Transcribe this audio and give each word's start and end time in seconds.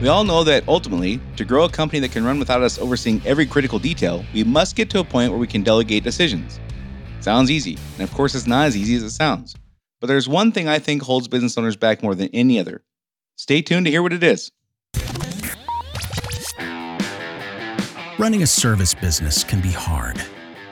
We 0.00 0.06
all 0.06 0.22
know 0.22 0.44
that 0.44 0.62
ultimately, 0.68 1.20
to 1.36 1.44
grow 1.44 1.64
a 1.64 1.68
company 1.68 1.98
that 2.00 2.12
can 2.12 2.24
run 2.24 2.38
without 2.38 2.62
us 2.62 2.78
overseeing 2.78 3.20
every 3.26 3.46
critical 3.46 3.80
detail, 3.80 4.24
we 4.32 4.44
must 4.44 4.76
get 4.76 4.90
to 4.90 5.00
a 5.00 5.04
point 5.04 5.32
where 5.32 5.40
we 5.40 5.48
can 5.48 5.64
delegate 5.64 6.04
decisions. 6.04 6.60
Sounds 7.18 7.50
easy, 7.50 7.76
and 7.94 8.08
of 8.08 8.14
course, 8.14 8.36
it's 8.36 8.46
not 8.46 8.66
as 8.68 8.76
easy 8.76 8.94
as 8.94 9.02
it 9.02 9.10
sounds. 9.10 9.56
But 10.00 10.06
there's 10.06 10.28
one 10.28 10.52
thing 10.52 10.68
I 10.68 10.78
think 10.78 11.02
holds 11.02 11.26
business 11.26 11.58
owners 11.58 11.74
back 11.74 12.00
more 12.00 12.14
than 12.14 12.28
any 12.32 12.60
other. 12.60 12.84
Stay 13.34 13.60
tuned 13.60 13.86
to 13.86 13.90
hear 13.90 14.00
what 14.00 14.12
it 14.12 14.22
is. 14.22 14.52
Running 18.18 18.44
a 18.44 18.46
service 18.46 18.94
business 18.94 19.42
can 19.42 19.60
be 19.60 19.72
hard. 19.72 20.22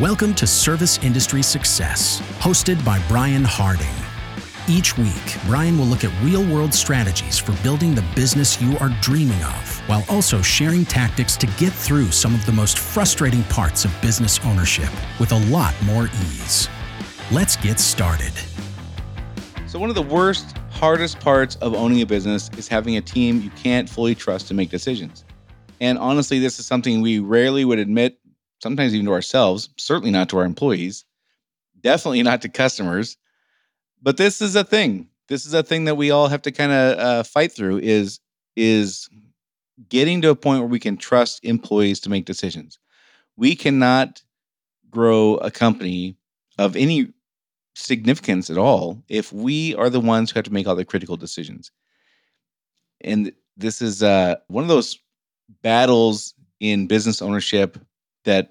Welcome 0.00 0.34
to 0.34 0.46
Service 0.48 0.98
Industry 1.04 1.40
Success, 1.40 2.20
hosted 2.40 2.84
by 2.84 3.00
Brian 3.06 3.44
Harding. 3.44 3.86
Each 4.66 4.98
week, 4.98 5.36
Brian 5.46 5.78
will 5.78 5.86
look 5.86 6.02
at 6.02 6.10
real 6.20 6.44
world 6.52 6.74
strategies 6.74 7.38
for 7.38 7.52
building 7.62 7.94
the 7.94 8.04
business 8.16 8.60
you 8.60 8.76
are 8.78 8.88
dreaming 9.00 9.40
of, 9.44 9.82
while 9.86 10.04
also 10.08 10.42
sharing 10.42 10.84
tactics 10.84 11.36
to 11.36 11.46
get 11.58 11.72
through 11.72 12.10
some 12.10 12.34
of 12.34 12.44
the 12.44 12.50
most 12.50 12.80
frustrating 12.80 13.44
parts 13.44 13.84
of 13.84 14.02
business 14.02 14.40
ownership 14.44 14.90
with 15.20 15.30
a 15.30 15.38
lot 15.48 15.76
more 15.84 16.06
ease. 16.06 16.68
Let's 17.30 17.54
get 17.54 17.78
started. 17.78 18.32
So, 19.68 19.78
one 19.78 19.90
of 19.90 19.94
the 19.94 20.02
worst, 20.02 20.58
hardest 20.70 21.20
parts 21.20 21.54
of 21.60 21.72
owning 21.72 22.02
a 22.02 22.06
business 22.06 22.50
is 22.58 22.66
having 22.66 22.96
a 22.96 23.00
team 23.00 23.42
you 23.42 23.50
can't 23.50 23.88
fully 23.88 24.16
trust 24.16 24.48
to 24.48 24.54
make 24.54 24.70
decisions. 24.70 25.24
And 25.80 25.98
honestly, 25.98 26.40
this 26.40 26.58
is 26.58 26.66
something 26.66 27.00
we 27.00 27.20
rarely 27.20 27.64
would 27.64 27.78
admit 27.78 28.18
sometimes 28.64 28.94
even 28.94 29.04
to 29.04 29.12
ourselves, 29.12 29.68
certainly 29.76 30.10
not 30.10 30.30
to 30.30 30.38
our 30.38 30.44
employees, 30.44 31.04
definitely 31.82 32.22
not 32.22 32.40
to 32.40 32.48
customers. 32.48 33.18
But 34.02 34.16
this 34.16 34.40
is 34.40 34.56
a 34.56 34.64
thing. 34.64 35.06
This 35.28 35.44
is 35.44 35.52
a 35.52 35.62
thing 35.62 35.84
that 35.84 35.96
we 35.96 36.10
all 36.10 36.28
have 36.28 36.40
to 36.42 36.50
kind 36.50 36.72
of 36.72 36.98
uh, 36.98 37.22
fight 37.24 37.52
through 37.52 37.78
is 37.80 38.20
is 38.56 39.08
getting 39.90 40.22
to 40.22 40.30
a 40.30 40.34
point 40.34 40.60
where 40.60 40.68
we 40.68 40.80
can 40.80 40.96
trust 40.96 41.44
employees 41.44 42.00
to 42.00 42.10
make 42.10 42.24
decisions. 42.24 42.78
We 43.36 43.54
cannot 43.54 44.22
grow 44.90 45.34
a 45.36 45.50
company 45.50 46.16
of 46.58 46.74
any 46.74 47.12
significance 47.74 48.48
at 48.48 48.56
all 48.56 49.02
if 49.08 49.30
we 49.32 49.74
are 49.74 49.90
the 49.90 50.00
ones 50.00 50.30
who 50.30 50.38
have 50.38 50.44
to 50.44 50.52
make 50.52 50.66
all 50.66 50.76
the 50.76 50.86
critical 50.86 51.18
decisions. 51.18 51.70
And 53.02 53.30
this 53.58 53.82
is 53.82 54.02
uh, 54.02 54.36
one 54.46 54.64
of 54.64 54.68
those 54.68 54.98
battles 55.62 56.32
in 56.60 56.86
business 56.86 57.20
ownership 57.20 57.76
that, 58.24 58.50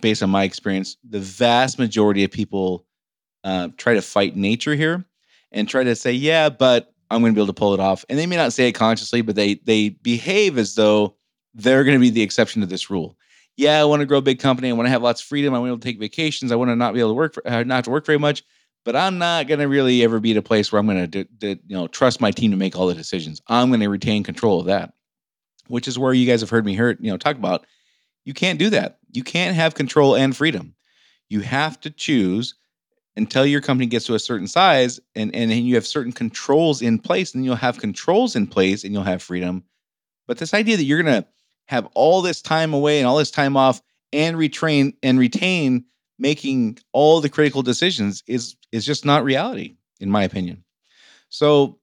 based 0.00 0.22
on 0.22 0.30
my 0.30 0.44
experience, 0.44 0.96
the 1.08 1.20
vast 1.20 1.78
majority 1.78 2.24
of 2.24 2.30
people 2.30 2.84
uh, 3.44 3.68
try 3.76 3.94
to 3.94 4.02
fight 4.02 4.36
nature 4.36 4.74
here 4.74 5.04
and 5.52 5.68
try 5.68 5.84
to 5.84 5.94
say, 5.94 6.12
"Yeah, 6.12 6.48
but 6.48 6.92
I'm 7.10 7.20
going 7.20 7.32
to 7.32 7.36
be 7.36 7.40
able 7.40 7.52
to 7.52 7.58
pull 7.58 7.74
it 7.74 7.80
off." 7.80 8.04
And 8.08 8.18
they 8.18 8.26
may 8.26 8.36
not 8.36 8.52
say 8.52 8.68
it 8.68 8.72
consciously, 8.72 9.22
but 9.22 9.36
they 9.36 9.54
they 9.64 9.90
behave 9.90 10.58
as 10.58 10.74
though 10.74 11.16
they're 11.54 11.84
going 11.84 11.96
to 11.96 12.00
be 12.00 12.10
the 12.10 12.22
exception 12.22 12.60
to 12.60 12.66
this 12.66 12.90
rule. 12.90 13.16
Yeah, 13.56 13.80
I 13.80 13.84
want 13.84 14.00
to 14.00 14.06
grow 14.06 14.18
a 14.18 14.22
big 14.22 14.38
company. 14.38 14.68
I 14.68 14.72
want 14.72 14.86
to 14.86 14.90
have 14.90 15.02
lots 15.02 15.20
of 15.20 15.26
freedom. 15.26 15.52
I 15.52 15.58
want 15.58 15.68
to 15.68 15.70
be 15.70 15.72
able 15.72 15.80
to 15.80 15.88
take 15.88 15.98
vacations. 15.98 16.52
I 16.52 16.56
want 16.56 16.70
to 16.70 16.76
not 16.76 16.94
be 16.94 17.00
able 17.00 17.10
to 17.10 17.14
work, 17.14 17.34
for, 17.34 17.46
uh, 17.46 17.64
not 17.64 17.84
to 17.84 17.90
work 17.90 18.06
very 18.06 18.18
much. 18.18 18.44
But 18.84 18.94
I'm 18.94 19.18
not 19.18 19.48
going 19.48 19.58
to 19.58 19.66
really 19.66 20.04
ever 20.04 20.20
be 20.20 20.30
at 20.30 20.36
a 20.36 20.42
place 20.42 20.70
where 20.70 20.78
I'm 20.78 20.86
going 20.86 21.10
to, 21.10 21.26
you 21.42 21.58
know, 21.68 21.88
trust 21.88 22.20
my 22.20 22.30
team 22.30 22.52
to 22.52 22.56
make 22.56 22.76
all 22.76 22.86
the 22.86 22.94
decisions. 22.94 23.42
I'm 23.48 23.68
going 23.68 23.80
to 23.80 23.88
retain 23.88 24.22
control 24.22 24.60
of 24.60 24.66
that, 24.66 24.94
which 25.66 25.88
is 25.88 25.98
where 25.98 26.14
you 26.14 26.26
guys 26.26 26.40
have 26.40 26.50
heard 26.50 26.64
me 26.64 26.74
hear, 26.74 26.96
you 27.00 27.10
know, 27.10 27.16
talk 27.16 27.36
about 27.36 27.66
you 28.28 28.34
can't 28.34 28.58
do 28.58 28.68
that. 28.68 28.98
You 29.10 29.24
can't 29.24 29.56
have 29.56 29.74
control 29.74 30.14
and 30.14 30.36
freedom. 30.36 30.74
You 31.30 31.40
have 31.40 31.80
to 31.80 31.88
choose 31.88 32.56
until 33.16 33.46
your 33.46 33.62
company 33.62 33.86
gets 33.86 34.04
to 34.04 34.14
a 34.14 34.18
certain 34.18 34.46
size 34.46 35.00
and, 35.14 35.34
and 35.34 35.50
you 35.50 35.76
have 35.76 35.86
certain 35.86 36.12
controls 36.12 36.82
in 36.82 36.98
place, 36.98 37.34
and 37.34 37.42
you'll 37.42 37.56
have 37.56 37.78
controls 37.78 38.36
in 38.36 38.46
place 38.46 38.84
and 38.84 38.92
you'll 38.92 39.02
have 39.02 39.22
freedom. 39.22 39.64
But 40.26 40.36
this 40.36 40.52
idea 40.52 40.76
that 40.76 40.84
you're 40.84 41.02
going 41.02 41.22
to 41.22 41.26
have 41.68 41.88
all 41.94 42.20
this 42.20 42.42
time 42.42 42.74
away 42.74 42.98
and 42.98 43.08
all 43.08 43.16
this 43.16 43.30
time 43.30 43.56
off 43.56 43.80
and 44.12 44.36
retrain 44.36 44.92
and 45.02 45.18
retain 45.18 45.86
making 46.18 46.80
all 46.92 47.22
the 47.22 47.30
critical 47.30 47.62
decisions 47.62 48.22
is 48.26 48.56
is 48.72 48.84
just 48.84 49.06
not 49.06 49.24
reality 49.24 49.76
in 50.00 50.10
my 50.10 50.22
opinion. 50.22 50.62
So 51.30 51.77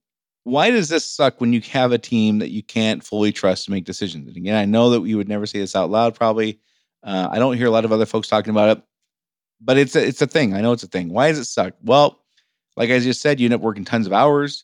why 0.46 0.70
does 0.70 0.88
this 0.88 1.04
suck 1.04 1.40
when 1.40 1.52
you 1.52 1.60
have 1.72 1.90
a 1.90 1.98
team 1.98 2.38
that 2.38 2.50
you 2.50 2.62
can't 2.62 3.02
fully 3.02 3.32
trust 3.32 3.64
to 3.64 3.72
make 3.72 3.84
decisions? 3.84 4.28
And 4.28 4.36
again, 4.36 4.54
I 4.54 4.64
know 4.64 4.90
that 4.90 5.02
you 5.02 5.16
would 5.16 5.28
never 5.28 5.44
say 5.44 5.58
this 5.58 5.74
out 5.74 5.90
loud, 5.90 6.14
probably. 6.14 6.60
Uh, 7.02 7.28
I 7.32 7.40
don't 7.40 7.56
hear 7.56 7.66
a 7.66 7.70
lot 7.70 7.84
of 7.84 7.90
other 7.90 8.06
folks 8.06 8.28
talking 8.28 8.52
about 8.52 8.78
it, 8.78 8.84
but 9.60 9.76
it's 9.76 9.96
a, 9.96 10.06
it's 10.06 10.22
a 10.22 10.26
thing. 10.28 10.54
I 10.54 10.60
know 10.60 10.70
it's 10.70 10.84
a 10.84 10.88
thing. 10.88 11.08
Why 11.08 11.28
does 11.28 11.40
it 11.40 11.46
suck? 11.46 11.74
Well, 11.82 12.22
like 12.76 12.90
I 12.90 13.00
just 13.00 13.20
said, 13.20 13.40
you 13.40 13.46
end 13.46 13.54
up 13.54 13.60
working 13.60 13.84
tons 13.84 14.06
of 14.06 14.12
hours. 14.12 14.62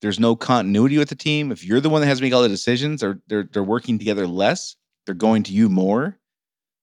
There's 0.00 0.18
no 0.18 0.34
continuity 0.34 0.96
with 0.96 1.10
the 1.10 1.14
team. 1.14 1.52
If 1.52 1.62
you're 1.62 1.80
the 1.80 1.90
one 1.90 2.00
that 2.00 2.06
has 2.06 2.18
to 2.18 2.24
make 2.24 2.32
all 2.32 2.42
the 2.42 2.48
decisions, 2.48 3.02
or 3.02 3.20
they're 3.26 3.44
they're 3.52 3.62
working 3.62 3.98
together 3.98 4.26
less, 4.26 4.76
they're 5.04 5.14
going 5.14 5.42
to 5.42 5.52
you 5.52 5.68
more. 5.68 6.18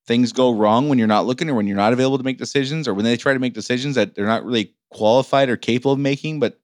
Things 0.06 0.32
go 0.32 0.52
wrong 0.52 0.88
when 0.88 0.98
you're 0.98 1.08
not 1.08 1.26
looking, 1.26 1.50
or 1.50 1.54
when 1.54 1.66
you're 1.66 1.76
not 1.76 1.92
available 1.92 2.18
to 2.18 2.24
make 2.24 2.38
decisions, 2.38 2.86
or 2.86 2.94
when 2.94 3.04
they 3.04 3.16
try 3.16 3.32
to 3.32 3.40
make 3.40 3.54
decisions 3.54 3.96
that 3.96 4.14
they're 4.14 4.24
not 4.24 4.44
really 4.44 4.72
qualified 4.92 5.48
or 5.48 5.56
capable 5.56 5.92
of 5.92 5.98
making. 5.98 6.38
But 6.38 6.60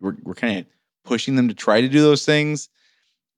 we're 0.00 0.16
we're 0.22 0.34
kind 0.34 0.60
of 0.60 0.66
pushing 1.04 1.36
them 1.36 1.48
to 1.48 1.54
try 1.54 1.80
to 1.80 1.88
do 1.88 2.00
those 2.02 2.24
things. 2.24 2.68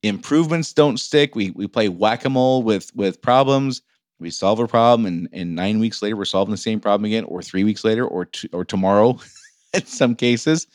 Improvements 0.03 0.73
don't 0.73 0.99
stick. 0.99 1.35
We 1.35 1.51
we 1.51 1.67
play 1.67 1.89
whack 1.89 2.25
a 2.25 2.31
mole 2.31 2.63
with 2.63 2.91
with 2.95 3.23
problems. 3.23 3.83
We 4.19 4.31
solve 4.31 4.59
a 4.59 4.67
problem, 4.67 5.07
and 5.07 5.29
and 5.33 5.55
nine 5.55 5.79
weeks 5.79 6.03
later 6.03 6.17
we're 6.17 6.25
solving 6.25 6.53
the 6.53 6.59
same 6.59 6.81
problem 6.81 7.05
again, 7.05 7.25
or 7.25 7.43
three 7.43 7.65
weeks 7.65 7.85
later, 7.85 8.07
or 8.07 8.27
t- 8.27 8.49
or 8.53 8.65
tomorrow, 8.65 9.19
in 9.75 9.87
some 9.87 10.15
cases. 10.15 10.67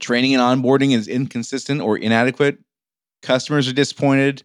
Training 0.00 0.34
and 0.34 0.42
onboarding 0.42 0.94
is 0.94 1.06
inconsistent 1.06 1.80
or 1.80 1.96
inadequate. 1.96 2.58
Customers 3.22 3.68
are 3.68 3.72
disappointed. 3.72 4.42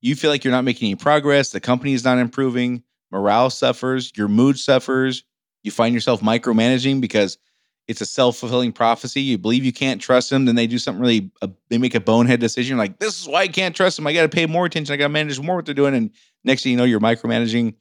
You 0.00 0.16
feel 0.16 0.30
like 0.30 0.44
you're 0.44 0.52
not 0.52 0.64
making 0.64 0.86
any 0.86 0.96
progress. 0.96 1.50
The 1.50 1.60
company 1.60 1.92
is 1.92 2.04
not 2.04 2.18
improving. 2.18 2.82
Morale 3.10 3.50
suffers. 3.50 4.12
Your 4.16 4.28
mood 4.28 4.58
suffers. 4.58 5.24
You 5.62 5.70
find 5.70 5.94
yourself 5.94 6.20
micromanaging 6.20 7.00
because 7.00 7.38
it's 7.88 8.02
a 8.02 8.06
self-fulfilling 8.06 8.72
prophecy. 8.72 9.22
You 9.22 9.38
believe 9.38 9.64
you 9.64 9.72
can't 9.72 10.00
trust 10.00 10.28
them, 10.28 10.44
then 10.44 10.54
they 10.54 10.66
do 10.66 10.78
something 10.78 11.00
really 11.00 11.30
uh, 11.40 11.48
they 11.70 11.78
make 11.78 11.94
a 11.94 12.00
bonehead 12.00 12.38
decision 12.38 12.76
like 12.76 12.98
this 12.98 13.20
is 13.20 13.26
why 13.26 13.40
I 13.40 13.48
can't 13.48 13.74
trust 13.74 13.96
them. 13.96 14.06
I 14.06 14.12
got 14.12 14.22
to 14.22 14.28
pay 14.28 14.46
more 14.46 14.66
attention. 14.66 14.92
I 14.92 14.96
got 14.96 15.06
to 15.06 15.08
manage 15.08 15.40
more 15.40 15.56
what 15.56 15.64
they're 15.64 15.74
doing 15.74 15.94
and 15.94 16.10
next 16.44 16.62
thing 16.62 16.72
you 16.72 16.78
know 16.78 16.84
you're 16.84 17.00
micromanaging. 17.00 17.74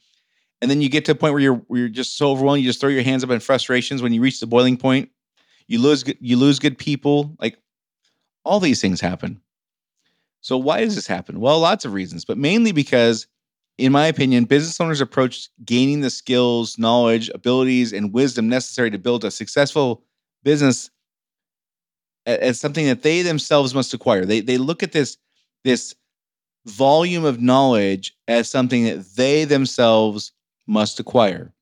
And 0.62 0.72
then 0.72 0.82
you 0.82 0.90
get 0.90 1.06
to 1.06 1.12
a 1.12 1.16
point 1.16 1.34
where 1.34 1.42
you're 1.42 1.56
where 1.56 1.82
you're 1.82 1.90
just 1.90 2.18
so 2.18 2.32
overwhelmed 2.32 2.62
you 2.62 2.68
just 2.68 2.80
throw 2.80 2.90
your 2.90 3.04
hands 3.04 3.24
up 3.24 3.30
in 3.30 3.40
frustrations 3.42 4.02
when 4.02 4.14
you 4.14 4.22
reach 4.22 4.40
the 4.40 4.48
boiling 4.48 4.78
point. 4.78 5.10
You 5.68 5.82
lose 5.82 6.06
you 6.22 6.38
lose 6.38 6.58
good 6.58 6.78
people. 6.78 7.36
Like 7.40 7.60
all 8.46 8.62
these 8.62 8.82
things 8.82 9.02
happen. 9.02 9.42
So 10.40 10.58
why 10.58 10.80
does 10.80 10.96
this 10.96 11.08
happen? 11.08 11.42
Well, 11.42 11.60
lots 11.60 11.84
of 11.84 11.92
reasons, 11.92 12.24
but 12.24 12.38
mainly 12.38 12.72
because 12.72 13.28
in 13.78 13.92
my 13.92 14.08
opinion, 14.08 14.46
business 14.46 14.80
owners 14.82 15.02
approach 15.02 15.50
gaining 15.64 16.02
the 16.02 16.10
skills, 16.10 16.78
knowledge, 16.78 17.30
abilities, 17.34 17.94
and 17.94 18.14
wisdom 18.14 18.50
necessary 18.50 18.90
to 18.92 18.98
build 18.98 19.24
a 19.24 19.32
successful 19.32 20.04
business 20.44 20.90
as 22.26 22.60
something 22.60 22.88
that 22.88 23.04
they 23.04 23.22
themselves 23.22 23.74
must 23.74 23.94
acquire. 23.94 24.26
They 24.26 24.42
they 24.42 24.58
look 24.58 24.84
at 24.84 24.92
this 24.92 25.18
this 25.64 25.96
volume 26.66 27.24
of 27.24 27.42
knowledge 27.42 28.16
as 28.28 28.50
something 28.50 28.86
that 28.86 29.06
they 29.16 29.46
themselves 29.46 30.34
must 30.68 31.00
acquire. 31.00 31.54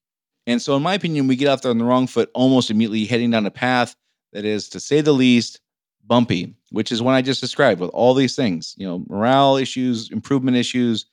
And 0.47 0.61
so, 0.61 0.75
in 0.75 0.83
my 0.83 0.93
opinion, 0.93 1.27
we 1.27 1.35
get 1.35 1.47
off 1.47 1.61
there 1.61 1.71
on 1.71 1.77
the 1.77 1.85
wrong 1.85 2.07
foot 2.07 2.29
almost 2.33 2.69
immediately, 2.69 3.05
heading 3.05 3.31
down 3.31 3.45
a 3.45 3.51
path 3.51 3.95
that 4.33 4.45
is, 4.45 4.69
to 4.69 4.79
say 4.79 5.01
the 5.01 5.11
least, 5.11 5.59
bumpy, 6.05 6.55
which 6.71 6.91
is 6.91 7.01
one 7.01 7.15
I 7.15 7.21
just 7.21 7.41
described 7.41 7.81
with 7.81 7.89
all 7.91 8.13
these 8.13 8.35
things. 8.35 8.75
You 8.77 8.87
know, 8.87 9.03
morale 9.07 9.57
issues, 9.57 10.11
improvement 10.11 10.57
issues, 10.57 11.05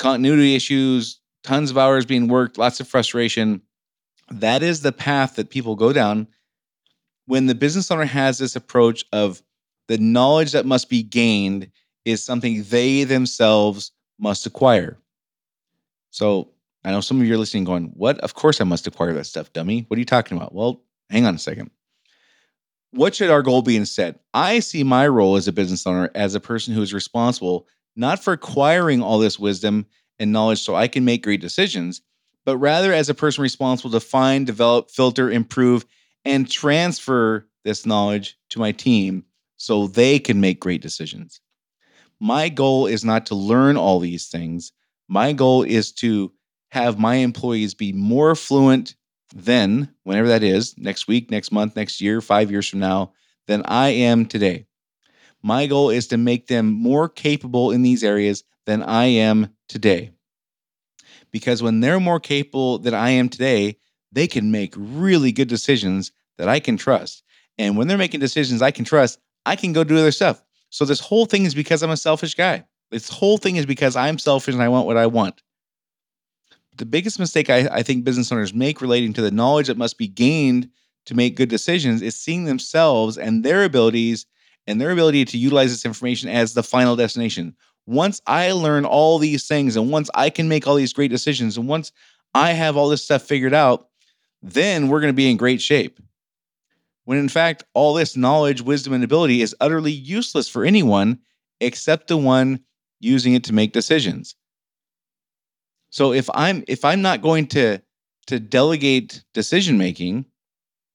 continuity 0.00 0.56
issues, 0.56 1.20
tons 1.44 1.70
of 1.70 1.78
hours 1.78 2.04
being 2.04 2.26
worked, 2.26 2.58
lots 2.58 2.80
of 2.80 2.88
frustration. 2.88 3.62
That 4.30 4.62
is 4.62 4.80
the 4.80 4.92
path 4.92 5.36
that 5.36 5.50
people 5.50 5.76
go 5.76 5.92
down 5.92 6.26
when 7.26 7.46
the 7.46 7.54
business 7.54 7.92
owner 7.92 8.06
has 8.06 8.38
this 8.38 8.56
approach 8.56 9.04
of 9.12 9.40
the 9.86 9.98
knowledge 9.98 10.50
that 10.50 10.66
must 10.66 10.88
be 10.88 11.02
gained 11.02 11.70
is 12.04 12.24
something 12.24 12.64
they 12.64 13.04
themselves 13.04 13.92
must 14.18 14.46
acquire. 14.46 14.98
So 16.10 16.50
I 16.84 16.90
know 16.90 17.00
some 17.00 17.20
of 17.20 17.26
you 17.26 17.34
are 17.34 17.38
listening 17.38 17.64
going, 17.64 17.92
What? 17.94 18.18
Of 18.18 18.34
course 18.34 18.60
I 18.60 18.64
must 18.64 18.88
acquire 18.88 19.12
that 19.12 19.26
stuff, 19.26 19.52
dummy. 19.52 19.84
What 19.86 19.96
are 19.96 20.00
you 20.00 20.06
talking 20.06 20.36
about? 20.36 20.54
Well, 20.54 20.82
hang 21.08 21.24
on 21.24 21.34
a 21.36 21.38
second. 21.38 21.70
What 22.92 23.14
should 23.14 23.30
our 23.30 23.42
goal 23.42 23.62
be 23.62 23.76
instead? 23.76 24.18
I 24.34 24.58
see 24.58 24.82
my 24.82 25.06
role 25.06 25.36
as 25.36 25.46
a 25.46 25.52
business 25.52 25.86
owner 25.86 26.10
as 26.16 26.34
a 26.34 26.40
person 26.40 26.74
who 26.74 26.82
is 26.82 26.92
responsible 26.92 27.68
not 27.96 28.22
for 28.22 28.32
acquiring 28.32 29.02
all 29.02 29.18
this 29.18 29.38
wisdom 29.38 29.86
and 30.18 30.32
knowledge 30.32 30.60
so 30.60 30.74
I 30.74 30.88
can 30.88 31.04
make 31.04 31.22
great 31.22 31.40
decisions, 31.40 32.02
but 32.44 32.58
rather 32.58 32.92
as 32.92 33.08
a 33.08 33.14
person 33.14 33.42
responsible 33.42 33.90
to 33.90 34.00
find, 34.00 34.46
develop, 34.46 34.90
filter, 34.90 35.30
improve, 35.30 35.84
and 36.24 36.50
transfer 36.50 37.46
this 37.64 37.86
knowledge 37.86 38.38
to 38.50 38.58
my 38.58 38.72
team 38.72 39.24
so 39.56 39.86
they 39.86 40.18
can 40.18 40.40
make 40.40 40.60
great 40.60 40.82
decisions. 40.82 41.40
My 42.20 42.48
goal 42.48 42.86
is 42.86 43.04
not 43.04 43.26
to 43.26 43.34
learn 43.34 43.76
all 43.76 43.98
these 43.98 44.28
things. 44.28 44.72
My 45.08 45.32
goal 45.32 45.62
is 45.62 45.92
to 45.92 46.32
have 46.70 46.98
my 46.98 47.16
employees 47.16 47.74
be 47.74 47.92
more 47.92 48.34
fluent 48.34 48.94
than 49.34 49.92
whenever 50.04 50.28
that 50.28 50.42
is, 50.42 50.76
next 50.76 51.08
week, 51.08 51.30
next 51.30 51.52
month, 51.52 51.76
next 51.76 52.00
year, 52.00 52.20
five 52.20 52.50
years 52.50 52.68
from 52.68 52.80
now, 52.80 53.12
than 53.46 53.62
I 53.64 53.88
am 53.88 54.26
today. 54.26 54.66
My 55.42 55.66
goal 55.66 55.90
is 55.90 56.06
to 56.08 56.16
make 56.16 56.46
them 56.46 56.66
more 56.66 57.08
capable 57.08 57.70
in 57.70 57.82
these 57.82 58.04
areas 58.04 58.44
than 58.66 58.82
I 58.82 59.06
am 59.06 59.48
today. 59.68 60.12
Because 61.30 61.62
when 61.62 61.80
they're 61.80 62.00
more 62.00 62.20
capable 62.20 62.78
than 62.78 62.94
I 62.94 63.10
am 63.10 63.28
today, 63.28 63.76
they 64.12 64.26
can 64.26 64.50
make 64.50 64.74
really 64.76 65.32
good 65.32 65.48
decisions 65.48 66.12
that 66.38 66.48
I 66.48 66.60
can 66.60 66.76
trust. 66.76 67.22
And 67.58 67.76
when 67.76 67.88
they're 67.88 67.98
making 67.98 68.20
decisions 68.20 68.62
I 68.62 68.70
can 68.70 68.84
trust, 68.84 69.18
I 69.46 69.56
can 69.56 69.72
go 69.72 69.84
do 69.84 69.98
other 69.98 70.12
stuff. 70.12 70.42
So 70.70 70.84
this 70.84 71.00
whole 71.00 71.26
thing 71.26 71.44
is 71.44 71.54
because 71.54 71.82
I'm 71.82 71.90
a 71.90 71.96
selfish 71.96 72.34
guy. 72.34 72.64
This 72.90 73.08
whole 73.08 73.38
thing 73.38 73.56
is 73.56 73.66
because 73.66 73.96
I'm 73.96 74.18
selfish 74.18 74.54
and 74.54 74.62
I 74.62 74.68
want 74.68 74.86
what 74.86 74.96
I 74.96 75.06
want. 75.06 75.42
The 76.76 76.86
biggest 76.86 77.18
mistake 77.18 77.50
I, 77.50 77.68
I 77.70 77.82
think 77.82 78.04
business 78.04 78.32
owners 78.32 78.54
make 78.54 78.80
relating 78.80 79.12
to 79.14 79.22
the 79.22 79.30
knowledge 79.30 79.66
that 79.66 79.76
must 79.76 79.98
be 79.98 80.08
gained 80.08 80.68
to 81.06 81.14
make 81.14 81.36
good 81.36 81.48
decisions 81.48 82.02
is 82.02 82.16
seeing 82.16 82.44
themselves 82.44 83.18
and 83.18 83.44
their 83.44 83.64
abilities 83.64 84.26
and 84.70 84.80
their 84.80 84.92
ability 84.92 85.24
to 85.24 85.38
utilize 85.38 85.70
this 85.70 85.84
information 85.84 86.28
as 86.28 86.54
the 86.54 86.62
final 86.62 86.94
destination. 86.94 87.54
Once 87.86 88.20
I 88.26 88.52
learn 88.52 88.84
all 88.84 89.18
these 89.18 89.48
things 89.48 89.76
and 89.76 89.90
once 89.90 90.08
I 90.14 90.30
can 90.30 90.48
make 90.48 90.66
all 90.66 90.76
these 90.76 90.92
great 90.92 91.10
decisions 91.10 91.56
and 91.56 91.66
once 91.66 91.90
I 92.34 92.52
have 92.52 92.76
all 92.76 92.88
this 92.88 93.02
stuff 93.02 93.22
figured 93.22 93.52
out, 93.52 93.88
then 94.42 94.88
we're 94.88 95.00
going 95.00 95.12
to 95.12 95.16
be 95.16 95.30
in 95.30 95.36
great 95.36 95.60
shape. 95.60 95.98
When 97.04 97.18
in 97.18 97.28
fact, 97.28 97.64
all 97.74 97.94
this 97.94 98.16
knowledge, 98.16 98.62
wisdom, 98.62 98.92
and 98.92 99.02
ability 99.02 99.42
is 99.42 99.56
utterly 99.60 99.90
useless 99.90 100.48
for 100.48 100.64
anyone 100.64 101.18
except 101.60 102.06
the 102.06 102.16
one 102.16 102.60
using 103.00 103.34
it 103.34 103.44
to 103.44 103.52
make 103.52 103.72
decisions. 103.72 104.36
So 105.90 106.12
if 106.12 106.30
I'm 106.32 106.62
if 106.68 106.84
I'm 106.84 107.02
not 107.02 107.22
going 107.22 107.48
to 107.48 107.80
to 108.28 108.38
delegate 108.38 109.24
decision 109.34 109.76
making, 109.76 110.26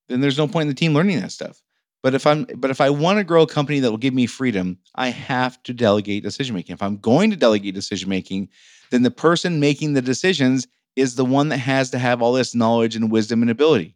then 0.07 0.21
there's 0.21 0.37
no 0.37 0.47
point 0.47 0.63
in 0.63 0.67
the 0.69 0.73
team 0.75 0.93
learning 0.93 1.19
that 1.19 1.33
stuff. 1.33 1.61
But 2.05 2.13
if 2.13 2.27
I'm 2.27 2.43
but 2.57 2.69
if 2.69 2.81
I 2.81 2.91
want 2.91 3.17
to 3.17 3.23
grow 3.23 3.41
a 3.41 3.47
company 3.47 3.79
that 3.79 3.89
will 3.89 3.97
give 3.97 4.13
me 4.13 4.27
freedom, 4.27 4.77
I 4.93 5.09
have 5.09 5.63
to 5.63 5.73
delegate 5.73 6.21
decision 6.21 6.55
making. 6.55 6.75
If 6.75 6.83
I'm 6.83 6.97
going 6.97 7.31
to 7.31 7.35
delegate 7.35 7.73
decision 7.73 8.09
making, 8.09 8.49
then 8.91 9.01
the 9.01 9.09
person 9.09 9.59
making 9.59 9.93
the 9.93 10.03
decisions 10.03 10.67
is 10.95 11.15
the 11.15 11.25
one 11.25 11.49
that 11.49 11.57
has 11.57 11.89
to 11.89 11.97
have 11.97 12.21
all 12.21 12.33
this 12.33 12.53
knowledge 12.53 12.95
and 12.95 13.11
wisdom 13.11 13.41
and 13.41 13.49
ability. 13.49 13.95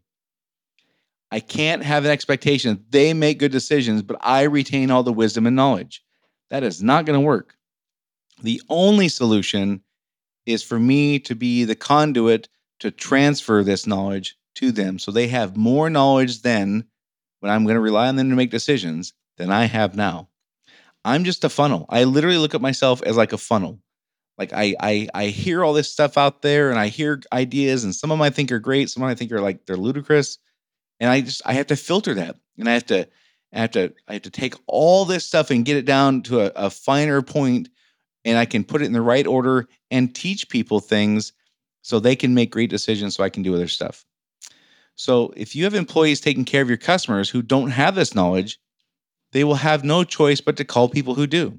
I 1.30 1.40
can't 1.40 1.84
have 1.84 2.04
an 2.04 2.10
expectation 2.10 2.84
they 2.90 3.14
make 3.14 3.38
good 3.38 3.52
decisions, 3.52 4.02
but 4.02 4.18
I 4.22 4.42
retain 4.42 4.90
all 4.90 5.04
the 5.04 5.14
wisdom 5.14 5.46
and 5.46 5.56
knowledge. 5.56 6.04
That 6.50 6.64
is 6.64 6.82
not 6.82 7.06
going 7.06 7.20
to 7.20 7.24
work. 7.24 7.58
The 8.42 8.60
only 8.70 9.08
solution 9.08 9.84
is 10.48 10.64
for 10.64 10.80
me 10.80 11.20
to 11.20 11.36
be 11.36 11.64
the 11.64 11.76
conduit 11.76 12.50
to 12.80 12.90
transfer 12.90 13.64
this 13.64 13.86
knowledge 13.86 14.36
to 14.56 14.72
them 14.72 14.98
so 14.98 15.12
they 15.12 15.28
have 15.28 15.56
more 15.56 15.92
knowledge 15.92 16.42
then 16.42 16.86
when 17.40 17.52
I'm 17.52 17.64
going 17.64 17.76
to 17.76 17.82
rely 17.82 18.08
on 18.08 18.16
them 18.16 18.30
to 18.30 18.36
make 18.36 18.52
decisions 18.52 19.14
than 19.38 19.52
I 19.52 19.66
have 19.66 19.96
now. 19.96 20.30
I'm 21.06 21.24
just 21.24 21.44
a 21.44 21.50
funnel. 21.50 21.86
I 21.90 22.04
literally 22.04 22.38
look 22.38 22.56
at 22.56 22.62
myself 22.62 23.02
as 23.04 23.18
like 23.18 23.34
a 23.34 23.38
funnel. 23.38 23.80
Like 24.38 24.54
I 24.54 24.76
I 24.80 25.10
I 25.14 25.26
hear 25.28 25.64
all 25.64 25.74
this 25.74 25.92
stuff 25.92 26.18
out 26.18 26.42
there 26.42 26.70
and 26.70 26.80
I 26.80 26.88
hear 26.88 27.22
ideas 27.34 27.84
and 27.84 27.96
some 27.96 28.12
of 28.12 28.18
them 28.18 28.22
I 28.22 28.30
think 28.30 28.52
are 28.52 28.60
great, 28.60 28.90
some 28.90 29.04
of 29.04 29.08
them 29.08 29.12
I 29.12 29.16
think 29.16 29.32
are 29.32 29.42
like 29.42 29.66
they're 29.66 29.78
ludicrous. 29.78 30.38
And 31.00 31.10
I 31.10 31.22
just 31.22 31.42
I 31.46 31.54
have 31.54 31.68
to 31.68 31.76
filter 31.76 32.14
that. 32.16 32.36
And 32.58 32.70
I 32.70 32.74
have 32.74 32.86
to 32.88 33.08
I 33.54 33.60
have 33.60 33.72
to 33.72 33.94
I 34.08 34.14
have 34.14 34.22
to 34.24 34.30
take 34.30 34.56
all 34.68 35.06
this 35.06 35.26
stuff 35.26 35.52
and 35.52 35.66
get 35.66 35.78
it 35.78 35.86
down 35.86 36.22
to 36.24 36.42
a, 36.42 36.68
a 36.68 36.70
finer 36.70 37.22
point 37.22 37.70
and 38.26 38.38
I 38.38 38.46
can 38.46 38.64
put 38.64 38.82
it 38.82 38.86
in 38.86 38.94
the 38.94 39.02
right 39.02 39.26
order 39.26 39.68
and 39.92 40.14
teach 40.14 40.50
people 40.50 40.80
things 40.80 41.34
so 41.82 42.00
they 42.00 42.16
can 42.16 42.34
make 42.34 42.52
great 42.52 42.70
decisions 42.70 43.16
so 43.16 43.24
I 43.24 43.30
can 43.30 43.44
do 43.44 43.56
other 43.56 43.68
stuff. 43.68 44.06
So 45.00 45.32
if 45.38 45.56
you 45.56 45.64
have 45.64 45.76
employees 45.76 46.20
taking 46.20 46.44
care 46.44 46.62
of 46.62 46.68
your 46.68 46.76
customers 46.76 47.30
who 47.30 47.42
don't 47.42 47.70
have 47.70 47.96
this 47.96 48.14
knowledge, 48.14 48.60
they 49.32 49.46
will 49.46 49.56
have 49.56 49.86
no 49.86 50.04
choice 50.04 50.42
but 50.42 50.58
to 50.58 50.66
call 50.66 50.90
people 50.90 51.16
who 51.16 51.26
do. 51.26 51.58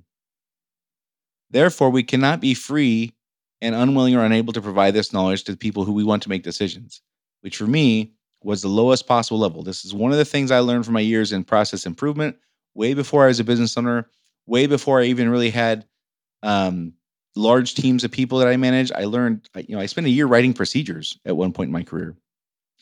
Therefore, 1.49 1.89
we 1.89 2.03
cannot 2.03 2.43
be 2.43 2.53
free 2.53 3.15
and 3.63 3.75
unwilling 3.75 4.15
or 4.15 4.27
unable 4.27 4.53
to 4.53 4.61
provide 4.61 4.93
this 4.93 5.15
knowledge 5.15 5.45
to 5.45 5.53
the 5.53 5.59
people 5.59 5.87
who 5.87 5.95
we 5.95 6.05
want 6.05 6.23
to 6.25 6.29
make 6.29 6.43
decisions, 6.43 7.01
which 7.41 7.57
for 7.57 7.67
me 7.67 8.13
was 8.43 8.61
the 8.61 8.69
lowest 8.69 9.07
possible 9.07 9.39
level. 9.39 9.63
This 9.63 9.87
is 9.87 9.95
one 9.95 10.13
of 10.13 10.19
the 10.19 10.27
things 10.27 10.51
I 10.51 10.59
learned 10.59 10.85
from 10.85 10.93
my 10.93 11.01
years 11.01 11.33
in 11.33 11.43
process 11.43 11.87
improvement, 11.87 12.37
way 12.75 12.93
before 12.93 13.25
I 13.25 13.29
was 13.29 13.41
a 13.41 13.45
business 13.45 13.75
owner, 13.79 14.07
way 14.45 14.67
before 14.67 15.01
I 15.01 15.05
even 15.05 15.31
really 15.31 15.49
had 15.49 15.87
um, 16.43 16.93
large 17.37 17.75
teams 17.75 18.05
of 18.05 18.11
people 18.11 18.39
that 18.41 18.49
I 18.49 18.59
managed. 18.59 18.93
I 18.95 19.05
learned, 19.05 19.49
you 19.57 19.77
know, 19.77 19.81
I 19.81 19.87
spent 19.87 20.07
a 20.07 20.11
year 20.11 20.27
writing 20.27 20.53
procedures 20.53 21.19
at 21.25 21.39
one 21.39 21.55
point 21.55 21.69
in 21.69 21.73
my 21.73 21.85
career. 21.85 22.15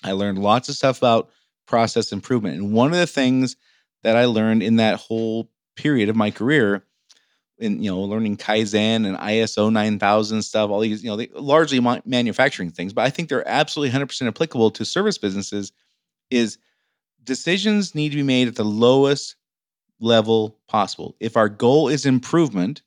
I 0.04 0.12
learned 0.12 0.38
lots 0.38 0.68
of 0.68 0.74
stuff 0.74 0.98
about 0.98 1.30
process 1.66 2.12
improvement. 2.12 2.56
And 2.56 2.72
one 2.72 2.92
of 2.92 2.98
the 2.98 3.06
things 3.06 3.56
that 4.02 4.16
I 4.16 4.26
learned 4.26 4.62
in 4.62 4.76
that 4.76 4.96
whole 4.96 5.50
period 5.76 6.08
of 6.08 6.16
my 6.16 6.30
career, 6.30 6.84
in 7.58 7.82
you 7.82 7.90
know, 7.90 8.00
learning 8.00 8.36
Kaizen 8.36 9.06
and 9.06 9.16
ISO 9.18 9.72
9000 9.72 10.42
stuff, 10.42 10.70
all 10.70 10.80
these, 10.80 11.02
you 11.02 11.14
know, 11.14 11.24
largely 11.34 11.80
manufacturing 12.04 12.70
things, 12.70 12.92
but 12.92 13.04
I 13.04 13.10
think 13.10 13.28
they're 13.28 13.46
absolutely 13.48 13.98
100% 13.98 14.28
applicable 14.28 14.70
to 14.72 14.84
service 14.84 15.18
businesses. 15.18 15.72
Is 16.30 16.58
decisions 17.24 17.94
need 17.94 18.10
to 18.10 18.16
be 18.16 18.22
made 18.22 18.48
at 18.48 18.56
the 18.56 18.64
lowest 18.64 19.36
level 19.98 20.58
possible. 20.68 21.16
If 21.20 21.36
our 21.36 21.48
goal 21.48 21.88
is 21.88 22.06
improvement, 22.06 22.82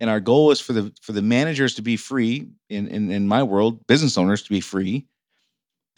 and 0.00 0.08
our 0.08 0.20
goal 0.20 0.50
is 0.50 0.60
for 0.60 0.72
the 0.72 0.92
for 1.02 1.12
the 1.12 1.22
managers 1.22 1.74
to 1.74 1.82
be 1.82 1.96
free 1.96 2.48
in, 2.68 2.88
in 2.88 3.10
in 3.10 3.26
my 3.26 3.42
world 3.42 3.86
business 3.86 4.16
owners 4.16 4.42
to 4.42 4.50
be 4.50 4.60
free 4.60 5.06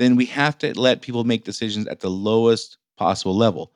then 0.01 0.17
we 0.17 0.27
have 0.27 0.57
to 0.59 0.79
let 0.79 1.03
people 1.03 1.25
make 1.25 1.45
decisions 1.45 1.87
at 1.87 2.01
the 2.01 2.11
lowest 2.11 2.79
possible 2.97 3.37
level 3.37 3.73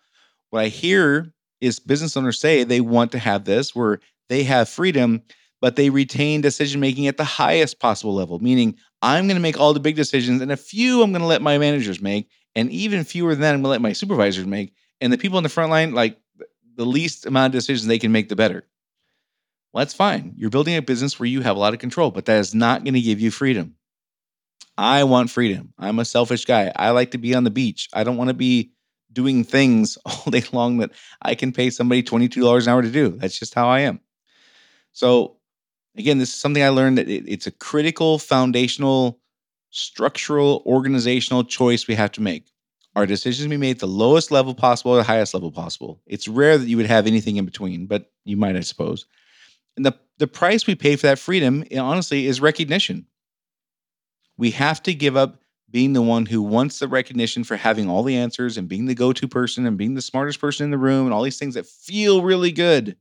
what 0.50 0.62
i 0.62 0.69
hear 0.69 1.32
is 1.61 1.79
business 1.79 2.17
owners 2.17 2.38
say 2.38 2.65
they 2.65 2.81
want 2.81 3.12
to 3.12 3.19
have 3.19 3.44
this 3.44 3.75
where 3.75 4.00
they 4.28 4.43
have 4.43 4.69
freedom 4.69 5.23
but 5.61 5.76
they 5.76 5.88
retain 5.88 6.40
decision 6.40 6.81
making 6.81 7.07
at 7.07 7.16
the 7.16 7.25
highest 7.25 7.78
possible 7.78 8.14
level 8.14 8.38
meaning 8.38 8.76
i'm 9.02 9.26
going 9.26 9.37
to 9.37 9.43
make 9.43 9.59
all 9.59 9.73
the 9.73 9.81
big 9.81 9.97
decisions 9.97 10.40
and 10.40 10.52
a 10.52 10.57
few 10.57 11.02
i'm 11.02 11.12
going 11.12 11.23
to 11.23 11.26
let 11.26 11.43
my 11.43 11.59
managers 11.59 12.00
make 12.00 12.28
and 12.54 12.71
even 12.71 13.04
fewer 13.04 13.35
than 13.35 13.54
i'm 13.54 13.62
going 13.62 13.64
to 13.64 13.69
let 13.71 13.81
my 13.83 13.93
supervisors 13.93 14.47
make 14.47 14.75
and 15.00 15.12
the 15.12 15.19
people 15.19 15.38
in 15.38 15.45
the 15.45 15.50
front 15.50 15.71
line 15.71 15.93
like 15.93 16.19
the 16.76 16.87
least 16.87 17.26
amount 17.26 17.54
of 17.54 17.59
decisions 17.59 17.87
they 17.87 17.99
can 17.99 18.12
make 18.12 18.28
the 18.28 18.37
better 18.37 18.66
well, 19.75 19.81
that's 19.81 19.93
fine. 19.93 20.35
You're 20.37 20.50
building 20.50 20.76
a 20.76 20.83
business 20.83 21.19
where 21.19 21.26
you 21.26 21.40
have 21.40 21.57
a 21.57 21.59
lot 21.59 21.75
of 21.75 21.81
control, 21.81 22.12
but 22.12 22.26
that 22.26 22.38
is 22.38 22.54
not 22.54 22.85
going 22.85 22.95
to 22.95 23.00
give 23.00 23.21
you 23.21 23.33
freedom. 23.33 23.75
I 24.76 25.04
want 25.04 25.31
freedom. 25.31 25.73
I'm 25.78 25.99
a 25.99 26.04
selfish 26.04 26.45
guy. 26.45 26.73
I 26.75 26.90
like 26.90 27.12
to 27.12 27.19
be 27.19 27.35
on 27.35 27.45
the 27.45 27.50
beach. 27.50 27.88
I 27.93 28.04
don't 28.04 28.16
want 28.16 28.28
to 28.28 28.35
be 28.35 28.73
doing 29.12 29.45
things 29.45 29.97
all 30.07 30.31
day 30.31 30.43
long 30.52 30.78
that 30.78 30.90
I 31.23 31.35
can 31.35 31.52
pay 31.52 31.71
somebody 31.71 32.02
$22 32.02 32.62
an 32.62 32.69
hour 32.69 32.83
to 32.83 32.90
do. 32.90 33.11
That's 33.11 33.38
just 33.38 33.54
how 33.54 33.69
I 33.69 33.81
am. 33.81 34.00
So, 34.93 35.37
again, 35.97 36.19
this 36.19 36.31
is 36.31 36.40
something 36.40 36.62
I 36.62 36.69
learned 36.69 36.99
that 36.99 37.09
it, 37.09 37.25
it's 37.26 37.47
a 37.47 37.52
critical, 37.52 38.19
foundational, 38.19 39.21
structural, 39.71 40.62
organizational 40.66 41.45
choice 41.45 41.87
we 41.87 41.95
have 41.95 42.12
to 42.12 42.23
make. 42.23 42.47
Our 42.97 43.07
decisions 43.07 43.49
be 43.49 43.57
made 43.57 43.73
at 43.73 43.78
the 43.81 43.88
lowest 43.88 44.31
level 44.31 44.54
possible 44.54 44.93
or 44.93 44.97
the 44.97 45.02
highest 45.02 45.35
level 45.35 45.50
possible. 45.50 46.00
It's 46.07 46.28
rare 46.28 46.57
that 46.57 46.69
you 46.69 46.76
would 46.76 46.87
have 46.87 47.09
anything 47.09 47.37
in 47.37 47.45
between, 47.45 47.87
but 47.87 48.12
you 48.25 48.37
might, 48.37 48.54
I 48.54 48.61
suppose. 48.61 49.07
And 49.76 49.85
the, 49.85 49.99
the 50.19 50.28
price 50.28 50.69
we 50.69 50.76
pay 50.76 50.95
for 50.95 51.09
that 51.09 51.19
freedom, 51.19 51.64
honestly, 51.76 52.26
is 52.26 52.40
recognition. 52.40 53.07
We 54.37 54.50
have 54.53 54.83
to 54.85 54.95
give 54.95 55.17
up 55.17 55.41
being 55.71 55.93
the 55.93 56.03
one 56.03 56.26
who 56.26 56.43
wants 56.43 56.79
the 56.79 56.88
recognition 56.88 57.43
for 57.43 57.57
having 57.57 57.88
all 57.88 58.03
the 58.03 58.17
answers 58.17 58.57
and 58.57 58.69
being 58.69 58.87
the 58.87 58.95
go 58.95 59.12
to 59.12 59.26
person 59.26 59.67
and 59.67 59.76
being 59.76 59.95
the 59.95 60.03
smartest 60.03 60.41
person 60.41 60.64
in 60.64 60.71
the 60.71 60.79
room 60.79 61.07
and 61.07 61.14
all 61.14 61.23
these 61.23 61.38
things 61.38 61.55
that 61.55 61.67
feel 61.67 62.23
really 62.23 62.53
good. 62.53 62.97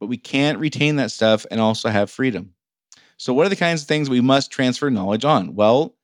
But 0.00 0.06
we 0.06 0.16
can't 0.16 0.58
retain 0.58 0.96
that 0.96 1.10
stuff 1.10 1.44
and 1.50 1.60
also 1.60 1.88
have 1.88 2.10
freedom. 2.10 2.54
So, 3.16 3.34
what 3.34 3.46
are 3.46 3.50
the 3.50 3.56
kinds 3.56 3.82
of 3.82 3.88
things 3.88 4.08
we 4.08 4.20
must 4.20 4.50
transfer 4.50 4.90
knowledge 4.90 5.24
on? 5.24 5.54
Well, 5.54 5.94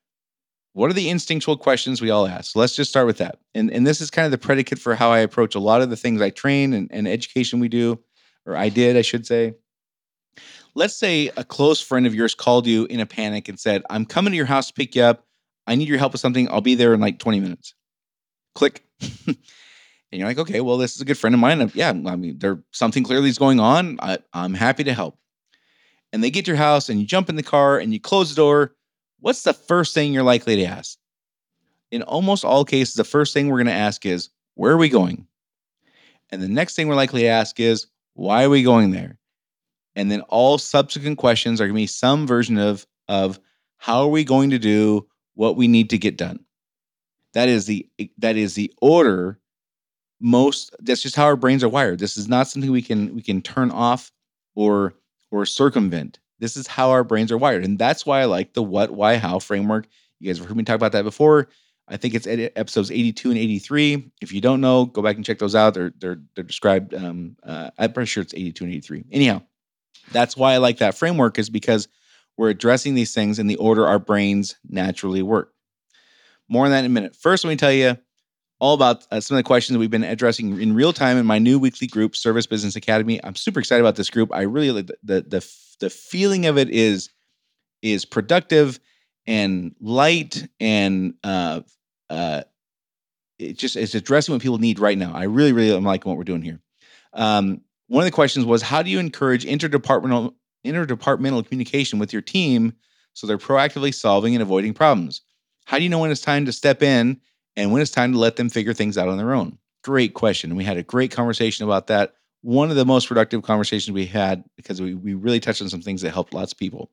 what 0.74 0.90
are 0.90 0.94
the 0.94 1.08
instinctual 1.08 1.56
questions 1.56 2.02
we 2.02 2.10
all 2.10 2.26
ask? 2.26 2.56
Let's 2.56 2.74
just 2.74 2.90
start 2.90 3.06
with 3.06 3.18
that. 3.18 3.38
And, 3.54 3.70
and 3.70 3.86
this 3.86 4.00
is 4.00 4.10
kind 4.10 4.26
of 4.26 4.32
the 4.32 4.38
predicate 4.38 4.80
for 4.80 4.96
how 4.96 5.12
I 5.12 5.20
approach 5.20 5.54
a 5.54 5.60
lot 5.60 5.80
of 5.80 5.90
the 5.90 5.96
things 5.96 6.20
I 6.20 6.30
train 6.30 6.72
and, 6.72 6.90
and 6.92 7.06
education 7.06 7.60
we 7.60 7.68
do 7.68 8.00
or 8.44 8.56
I 8.56 8.68
did, 8.68 8.96
I 8.96 9.02
should 9.02 9.26
say. 9.26 9.54
Let's 10.74 10.96
say 10.96 11.30
a 11.36 11.44
close 11.44 11.80
friend 11.80 12.06
of 12.06 12.14
yours 12.14 12.34
called 12.34 12.66
you 12.66 12.86
in 12.86 13.00
a 13.00 13.06
panic 13.06 13.48
and 13.48 13.58
said, 13.58 13.82
I'm 13.90 14.04
coming 14.04 14.32
to 14.32 14.36
your 14.36 14.46
house 14.46 14.68
to 14.68 14.72
pick 14.74 14.96
you 14.96 15.02
up. 15.02 15.24
I 15.66 15.76
need 15.76 15.88
your 15.88 15.98
help 15.98 16.12
with 16.12 16.20
something. 16.20 16.48
I'll 16.50 16.60
be 16.60 16.74
there 16.74 16.92
in 16.94 17.00
like 17.00 17.18
20 17.18 17.40
minutes. 17.40 17.74
Click. 18.54 18.84
and 19.26 19.36
you're 20.10 20.26
like, 20.26 20.38
okay, 20.38 20.60
well, 20.60 20.76
this 20.76 20.94
is 20.94 21.00
a 21.00 21.04
good 21.04 21.18
friend 21.18 21.34
of 21.34 21.40
mine. 21.40 21.70
Yeah, 21.74 21.90
I 21.90 22.16
mean, 22.16 22.38
there's 22.38 22.58
something 22.72 23.04
clearly 23.04 23.28
is 23.28 23.38
going 23.38 23.60
on. 23.60 23.98
I, 24.00 24.18
I'm 24.32 24.54
happy 24.54 24.84
to 24.84 24.92
help. 24.92 25.16
And 26.12 26.22
they 26.22 26.30
get 26.30 26.44
to 26.44 26.50
your 26.50 26.58
house 26.58 26.88
and 26.88 27.00
you 27.00 27.06
jump 27.06 27.28
in 27.28 27.36
the 27.36 27.42
car 27.42 27.78
and 27.78 27.92
you 27.92 28.00
close 28.00 28.30
the 28.30 28.36
door. 28.36 28.74
What's 29.20 29.42
the 29.42 29.54
first 29.54 29.94
thing 29.94 30.12
you're 30.12 30.22
likely 30.22 30.56
to 30.56 30.64
ask? 30.64 30.98
In 31.90 32.02
almost 32.02 32.44
all 32.44 32.64
cases, 32.64 32.94
the 32.94 33.04
first 33.04 33.32
thing 33.32 33.48
we're 33.48 33.58
going 33.58 33.66
to 33.66 33.72
ask 33.72 34.04
is, 34.04 34.28
where 34.54 34.72
are 34.72 34.76
we 34.76 34.88
going? 34.88 35.26
And 36.30 36.42
the 36.42 36.48
next 36.48 36.74
thing 36.74 36.88
we're 36.88 36.94
likely 36.94 37.22
to 37.22 37.28
ask 37.28 37.58
is, 37.60 37.86
why 38.14 38.44
are 38.44 38.50
we 38.50 38.62
going 38.62 38.90
there? 38.90 39.18
And 39.96 40.10
then 40.10 40.22
all 40.22 40.58
subsequent 40.58 41.18
questions 41.18 41.60
are 41.60 41.64
going 41.64 41.74
to 41.74 41.82
be 41.82 41.86
some 41.86 42.26
version 42.26 42.58
of, 42.58 42.86
of 43.08 43.38
how 43.76 44.02
are 44.02 44.08
we 44.08 44.24
going 44.24 44.50
to 44.50 44.58
do 44.58 45.06
what 45.34 45.56
we 45.56 45.68
need 45.68 45.90
to 45.90 45.98
get 45.98 46.16
done? 46.16 46.44
That 47.34 47.48
is 47.48 47.66
the 47.66 47.88
that 48.18 48.36
is 48.36 48.54
the 48.54 48.72
order 48.80 49.40
most 50.20 50.74
that's 50.78 51.02
just 51.02 51.16
how 51.16 51.24
our 51.24 51.36
brains 51.36 51.64
are 51.64 51.68
wired. 51.68 51.98
This 51.98 52.16
is 52.16 52.28
not 52.28 52.46
something 52.46 52.70
we 52.70 52.80
can 52.80 53.14
we 53.14 53.22
can 53.22 53.42
turn 53.42 53.72
off 53.72 54.12
or 54.54 54.94
or 55.32 55.44
circumvent. 55.44 56.20
This 56.38 56.56
is 56.56 56.66
how 56.66 56.90
our 56.90 57.04
brains 57.04 57.32
are 57.32 57.38
wired. 57.38 57.64
And 57.64 57.78
that's 57.78 58.06
why 58.06 58.20
I 58.20 58.24
like 58.26 58.54
the 58.54 58.62
what, 58.62 58.90
why, 58.90 59.16
how 59.16 59.38
framework. 59.38 59.86
You 60.20 60.28
guys 60.28 60.38
have 60.38 60.46
heard 60.46 60.56
me 60.56 60.64
talk 60.64 60.76
about 60.76 60.92
that 60.92 61.04
before. 61.04 61.48
I 61.88 61.96
think 61.96 62.14
it's 62.14 62.26
episodes 62.26 62.90
82 62.90 63.30
and 63.30 63.38
83. 63.38 64.10
If 64.22 64.32
you 64.32 64.40
don't 64.40 64.60
know, 64.60 64.86
go 64.86 65.02
back 65.02 65.16
and 65.16 65.24
check 65.24 65.38
those 65.38 65.54
out. 65.54 65.74
They're 65.74 65.92
they're 65.98 66.20
they're 66.34 66.44
described. 66.44 66.94
Um, 66.94 67.36
uh, 67.42 67.70
I'm 67.78 67.92
pretty 67.92 68.06
sure 68.06 68.22
it's 68.22 68.32
82 68.32 68.64
and 68.64 68.72
83. 68.72 69.04
Anyhow, 69.12 69.42
that's 70.12 70.36
why 70.36 70.54
I 70.54 70.58
like 70.58 70.78
that 70.78 70.96
framework 70.96 71.38
is 71.38 71.50
because 71.50 71.88
we're 72.36 72.50
addressing 72.50 72.94
these 72.94 73.14
things 73.14 73.38
in 73.38 73.46
the 73.46 73.56
order 73.56 73.86
our 73.86 73.98
brains 73.98 74.56
naturally 74.68 75.22
work. 75.22 75.52
More 76.48 76.64
on 76.64 76.72
that 76.72 76.80
in 76.80 76.86
a 76.86 76.90
minute. 76.90 77.16
First, 77.16 77.44
let 77.44 77.50
me 77.50 77.56
tell 77.56 77.72
you 77.72 77.96
all 78.60 78.74
about 78.74 79.06
uh, 79.10 79.20
some 79.20 79.36
of 79.36 79.38
the 79.38 79.46
questions 79.46 79.78
we've 79.78 79.90
been 79.90 80.04
addressing 80.04 80.60
in 80.60 80.74
real 80.74 80.92
time 80.92 81.16
in 81.16 81.26
my 81.26 81.38
new 81.38 81.58
weekly 81.58 81.86
group, 81.86 82.16
Service 82.16 82.46
Business 82.46 82.76
Academy. 82.76 83.22
I'm 83.24 83.34
super 83.34 83.60
excited 83.60 83.80
about 83.80 83.96
this 83.96 84.10
group. 84.10 84.30
I 84.32 84.42
really 84.42 84.70
like 84.70 84.86
the, 85.02 85.22
the 85.22 85.54
the 85.80 85.90
feeling 85.90 86.46
of 86.46 86.58
it 86.58 86.70
is 86.70 87.10
is 87.82 88.04
productive 88.04 88.78
and 89.26 89.74
light 89.80 90.46
and 90.60 91.14
uh 91.24 91.60
uh 92.10 92.42
it 93.38 93.58
just 93.58 93.76
it's 93.76 93.94
addressing 93.94 94.32
what 94.32 94.42
people 94.42 94.58
need 94.58 94.78
right 94.78 94.96
now. 94.96 95.12
I 95.14 95.24
really 95.24 95.52
really 95.52 95.74
am 95.74 95.84
liking 95.84 96.08
what 96.10 96.16
we're 96.16 96.24
doing 96.24 96.42
here. 96.42 96.60
Um, 97.12 97.62
one 97.94 98.02
of 98.02 98.06
the 98.06 98.10
questions 98.10 98.44
was 98.44 98.60
how 98.60 98.82
do 98.82 98.90
you 98.90 98.98
encourage 98.98 99.44
interdepartmental 99.44 100.34
interdepartmental 100.66 101.46
communication 101.46 102.00
with 102.00 102.12
your 102.12 102.22
team 102.22 102.72
so 103.12 103.24
they're 103.24 103.38
proactively 103.38 103.94
solving 103.94 104.34
and 104.34 104.42
avoiding 104.42 104.74
problems? 104.74 105.20
How 105.66 105.76
do 105.76 105.84
you 105.84 105.88
know 105.88 106.00
when 106.00 106.10
it's 106.10 106.20
time 106.20 106.44
to 106.46 106.52
step 106.52 106.82
in 106.82 107.20
and 107.54 107.70
when 107.70 107.80
it's 107.80 107.92
time 107.92 108.10
to 108.10 108.18
let 108.18 108.34
them 108.34 108.50
figure 108.50 108.74
things 108.74 108.98
out 108.98 109.08
on 109.08 109.16
their 109.16 109.32
own? 109.32 109.58
Great 109.84 110.14
question. 110.14 110.56
We 110.56 110.64
had 110.64 110.76
a 110.76 110.82
great 110.82 111.12
conversation 111.12 111.64
about 111.64 111.86
that. 111.86 112.14
One 112.42 112.68
of 112.68 112.76
the 112.76 112.84
most 112.84 113.06
productive 113.06 113.42
conversations 113.42 113.94
we 113.94 114.06
had 114.06 114.42
because 114.56 114.82
we, 114.82 114.94
we 114.94 115.14
really 115.14 115.38
touched 115.38 115.62
on 115.62 115.68
some 115.68 115.80
things 115.80 116.02
that 116.02 116.12
helped 116.12 116.34
lots 116.34 116.50
of 116.50 116.58
people. 116.58 116.90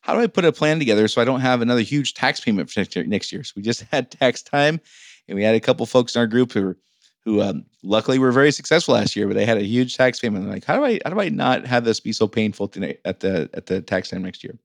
How 0.00 0.14
do 0.14 0.20
I 0.20 0.26
put 0.26 0.44
a 0.44 0.50
plan 0.50 0.80
together 0.80 1.06
so 1.06 1.22
I 1.22 1.24
don't 1.24 1.40
have 1.40 1.62
another 1.62 1.82
huge 1.82 2.14
tax 2.14 2.40
payment 2.40 2.68
for 2.68 2.80
next 2.80 2.96
year? 2.96 3.04
Next 3.06 3.30
year? 3.30 3.44
So 3.44 3.52
we 3.54 3.62
just 3.62 3.82
had 3.92 4.10
tax 4.10 4.42
time, 4.42 4.80
and 5.28 5.36
we 5.36 5.44
had 5.44 5.54
a 5.54 5.60
couple 5.60 5.86
folks 5.86 6.16
in 6.16 6.20
our 6.20 6.26
group 6.26 6.50
who 6.50 6.62
were 6.62 6.78
who 7.24 7.40
um, 7.40 7.64
luckily 7.82 8.18
were 8.18 8.32
very 8.32 8.50
successful 8.50 8.94
last 8.94 9.14
year, 9.14 9.28
but 9.28 9.34
they 9.34 9.46
had 9.46 9.58
a 9.58 9.62
huge 9.62 9.96
tax 9.96 10.18
payment. 10.18 10.44
They're 10.44 10.52
like, 10.52 10.64
how 10.64 10.76
do 10.76 10.84
I 10.84 10.98
how 11.04 11.10
do 11.10 11.20
I 11.20 11.28
not 11.28 11.66
have 11.66 11.84
this 11.84 12.00
be 12.00 12.12
so 12.12 12.26
painful 12.26 12.68
today 12.68 12.98
at 13.04 13.20
the 13.20 13.48
at 13.54 13.66
the 13.66 13.80
tax 13.80 14.10
time 14.10 14.22
next 14.22 14.42
year? 14.42 14.58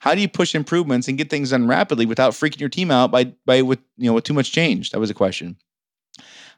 How 0.00 0.14
do 0.14 0.20
you 0.20 0.28
push 0.28 0.54
improvements 0.54 1.08
and 1.08 1.18
get 1.18 1.30
things 1.30 1.50
done 1.50 1.66
rapidly 1.66 2.06
without 2.06 2.32
freaking 2.32 2.60
your 2.60 2.68
team 2.68 2.90
out 2.90 3.10
by 3.10 3.24
by 3.44 3.62
with 3.62 3.80
you 3.96 4.06
know 4.06 4.14
with 4.14 4.24
too 4.24 4.34
much 4.34 4.52
change? 4.52 4.90
That 4.90 5.00
was 5.00 5.10
a 5.10 5.14
question. 5.14 5.56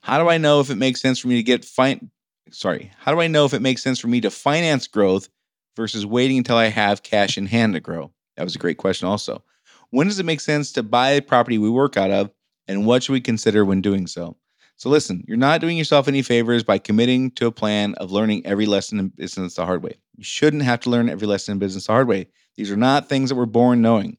How 0.03 0.23
do 0.23 0.31
I 0.31 0.39
know 0.39 0.61
if 0.61 0.71
it 0.71 0.77
makes 0.77 1.01
sense 1.01 1.19
for 1.19 1.29
me 1.29 1.37
to 1.37 1.43
get 1.43 1.65
fine? 1.65 2.11
Sorry, 2.51 2.93
how 2.99 3.13
do 3.13 3.21
I 3.21 3.27
know 3.27 3.45
if 3.45 3.55
it 3.55 3.63
makes 3.63 3.83
sense 3.83 3.99
for 3.99 4.09
me 4.09 4.21
to 4.23 4.31
finance 4.31 4.87
growth 4.87 5.29
versus 5.77 6.07
waiting 6.07 6.39
until 6.39 6.57
I 6.57 6.67
have 6.67 7.03
cash 7.03 7.37
in 7.37 7.47
hand 7.47 7.75
to 7.75 7.81
grow? 7.81 8.13
That 8.37 8.45
was 8.45 8.55
a 8.55 8.59
great 8.61 8.79
question. 8.79 9.07
Also, 9.07 9.43
when 9.91 10.07
does 10.07 10.19
it 10.19 10.27
make 10.27 10.41
sense 10.41 10.73
to 10.73 10.83
buy 10.83 11.11
a 11.11 11.23
property 11.23 11.59
we 11.59 11.71
work 11.71 11.97
out 11.97 12.11
of, 12.11 12.31
and 12.67 12.87
what 12.87 13.03
should 13.03 13.13
we 13.13 13.21
consider 13.21 13.65
when 13.65 13.81
doing 13.81 14.07
so? 14.07 14.37
So 14.81 14.89
listen, 14.89 15.23
you're 15.29 15.37
not 15.37 15.61
doing 15.61 15.77
yourself 15.77 16.09
any 16.09 16.23
favors 16.23 16.65
by 16.65 16.79
committing 16.79 17.33
to 17.33 17.47
a 17.47 17.53
plan 17.53 17.93
of 17.97 18.13
learning 18.13 18.47
every 18.47 18.65
lesson 18.65 18.99
in 18.99 19.09
business 19.09 19.57
the 19.57 19.67
hard 19.67 19.83
way. 19.83 19.99
You 20.17 20.25
shouldn't 20.25 20.63
have 20.63 20.81
to 20.81 20.89
learn 20.89 21.11
every 21.11 21.29
lesson 21.29 21.53
in 21.53 21.59
business 21.59 21.87
the 21.87 21.93
hard 21.93 22.09
way. 22.09 22.29
These 22.57 22.71
are 22.71 22.79
not 22.79 23.07
things 23.07 23.29
that 23.29 23.35
we're 23.35 23.45
born 23.45 23.83
knowing. 23.83 24.17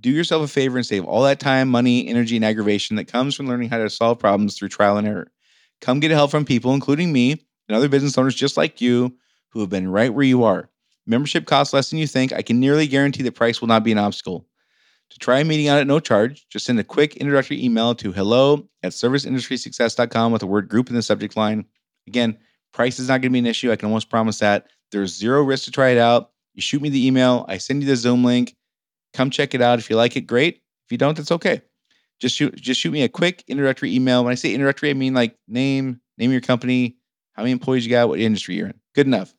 Do 0.00 0.08
yourself 0.08 0.42
a 0.42 0.48
favor 0.48 0.78
and 0.78 0.86
save 0.86 1.04
all 1.04 1.24
that 1.24 1.40
time, 1.40 1.68
money, 1.68 2.08
energy, 2.08 2.36
and 2.36 2.44
aggravation 2.46 2.96
that 2.96 3.04
comes 3.04 3.34
from 3.34 3.48
learning 3.48 3.68
how 3.68 3.76
to 3.76 3.90
solve 3.90 4.18
problems 4.18 4.56
through 4.56 4.70
trial 4.70 4.96
and 4.96 5.06
error. 5.06 5.30
Come 5.82 6.00
get 6.00 6.10
help 6.10 6.30
from 6.30 6.46
people, 6.46 6.72
including 6.72 7.12
me 7.12 7.32
and 7.32 7.76
other 7.76 7.90
business 7.90 8.16
owners 8.16 8.34
just 8.34 8.56
like 8.56 8.80
you, 8.80 9.14
who 9.50 9.60
have 9.60 9.68
been 9.68 9.90
right 9.90 10.14
where 10.14 10.24
you 10.24 10.42
are. 10.42 10.70
Membership 11.06 11.44
costs 11.44 11.74
less 11.74 11.90
than 11.90 11.98
you 11.98 12.06
think. 12.06 12.32
I 12.32 12.40
can 12.40 12.58
nearly 12.58 12.86
guarantee 12.86 13.24
the 13.24 13.30
price 13.30 13.60
will 13.60 13.68
not 13.68 13.84
be 13.84 13.92
an 13.92 13.98
obstacle. 13.98 14.46
To 15.10 15.18
try 15.18 15.40
a 15.40 15.44
meeting 15.44 15.68
out 15.68 15.78
at 15.78 15.86
no 15.86 16.00
charge, 16.00 16.46
just 16.48 16.66
send 16.66 16.78
a 16.78 16.84
quick 16.84 17.16
introductory 17.16 17.62
email 17.64 17.94
to 17.94 18.12
hello 18.12 18.68
at 18.82 18.92
serviceindustrysuccess.com 18.92 20.32
with 20.32 20.40
the 20.40 20.46
word 20.46 20.68
group 20.68 20.90
in 20.90 20.94
the 20.94 21.02
subject 21.02 21.36
line. 21.36 21.64
Again, 22.06 22.36
price 22.72 22.98
is 22.98 23.08
not 23.08 23.22
going 23.22 23.30
to 23.30 23.30
be 23.30 23.38
an 23.38 23.46
issue. 23.46 23.72
I 23.72 23.76
can 23.76 23.86
almost 23.86 24.10
promise 24.10 24.38
that. 24.40 24.66
There's 24.92 25.16
zero 25.16 25.42
risk 25.42 25.64
to 25.64 25.70
try 25.70 25.90
it 25.90 25.98
out. 25.98 26.30
You 26.54 26.62
shoot 26.62 26.82
me 26.82 26.88
the 26.88 27.06
email, 27.06 27.46
I 27.48 27.58
send 27.58 27.82
you 27.82 27.88
the 27.88 27.96
Zoom 27.96 28.24
link. 28.24 28.54
Come 29.14 29.30
check 29.30 29.54
it 29.54 29.62
out. 29.62 29.78
If 29.78 29.88
you 29.88 29.96
like 29.96 30.16
it, 30.16 30.22
great. 30.22 30.56
If 30.86 30.92
you 30.92 30.98
don't, 30.98 31.16
that's 31.16 31.32
okay. 31.32 31.62
Just 32.20 32.36
shoot 32.36 32.54
just 32.56 32.80
shoot 32.80 32.90
me 32.90 33.02
a 33.02 33.08
quick 33.08 33.44
introductory 33.46 33.94
email. 33.94 34.24
When 34.24 34.32
I 34.32 34.34
say 34.34 34.52
introductory, 34.52 34.90
I 34.90 34.94
mean 34.94 35.14
like 35.14 35.36
name, 35.46 36.00
name 36.18 36.32
your 36.32 36.40
company, 36.40 36.96
how 37.34 37.42
many 37.42 37.52
employees 37.52 37.86
you 37.86 37.90
got, 37.90 38.08
what 38.08 38.18
industry 38.18 38.56
you're 38.56 38.68
in. 38.68 38.80
Good 38.94 39.06
enough. 39.06 39.34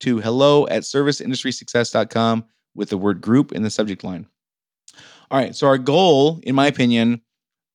To 0.00 0.18
hello 0.18 0.66
at 0.68 0.82
serviceindustrysuccess.com 0.82 2.44
with 2.74 2.88
the 2.88 2.96
word 2.96 3.20
group 3.20 3.52
in 3.52 3.62
the 3.62 3.70
subject 3.70 4.02
line. 4.02 4.26
All 5.32 5.38
right. 5.38 5.56
So 5.56 5.66
our 5.66 5.78
goal, 5.78 6.40
in 6.42 6.54
my 6.54 6.66
opinion, 6.66 7.22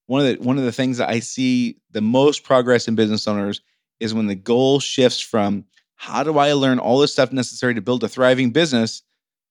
one 0.06 0.22
of 0.22 0.28
the 0.28 0.44
one 0.44 0.60
of 0.60 0.64
the 0.64 0.72
things 0.72 1.00
that 1.00 1.10
I 1.10 1.20
see 1.20 1.80
the 1.92 2.02
most 2.02 2.44
progress 2.44 2.88
in 2.88 2.94
business 2.94 3.28
owners 3.28 3.62
is 4.00 4.14
when 4.14 4.28
the 4.28 4.36
goal 4.36 4.80
shifts 4.80 5.20
from 5.20 5.66
how 5.96 6.22
do 6.22 6.38
I 6.38 6.54
learn 6.54 6.78
all 6.78 7.00
the 7.00 7.08
stuff 7.08 7.32
necessary 7.32 7.74
to 7.74 7.82
build 7.82 8.04
a 8.04 8.08
thriving 8.08 8.52
business 8.52 9.02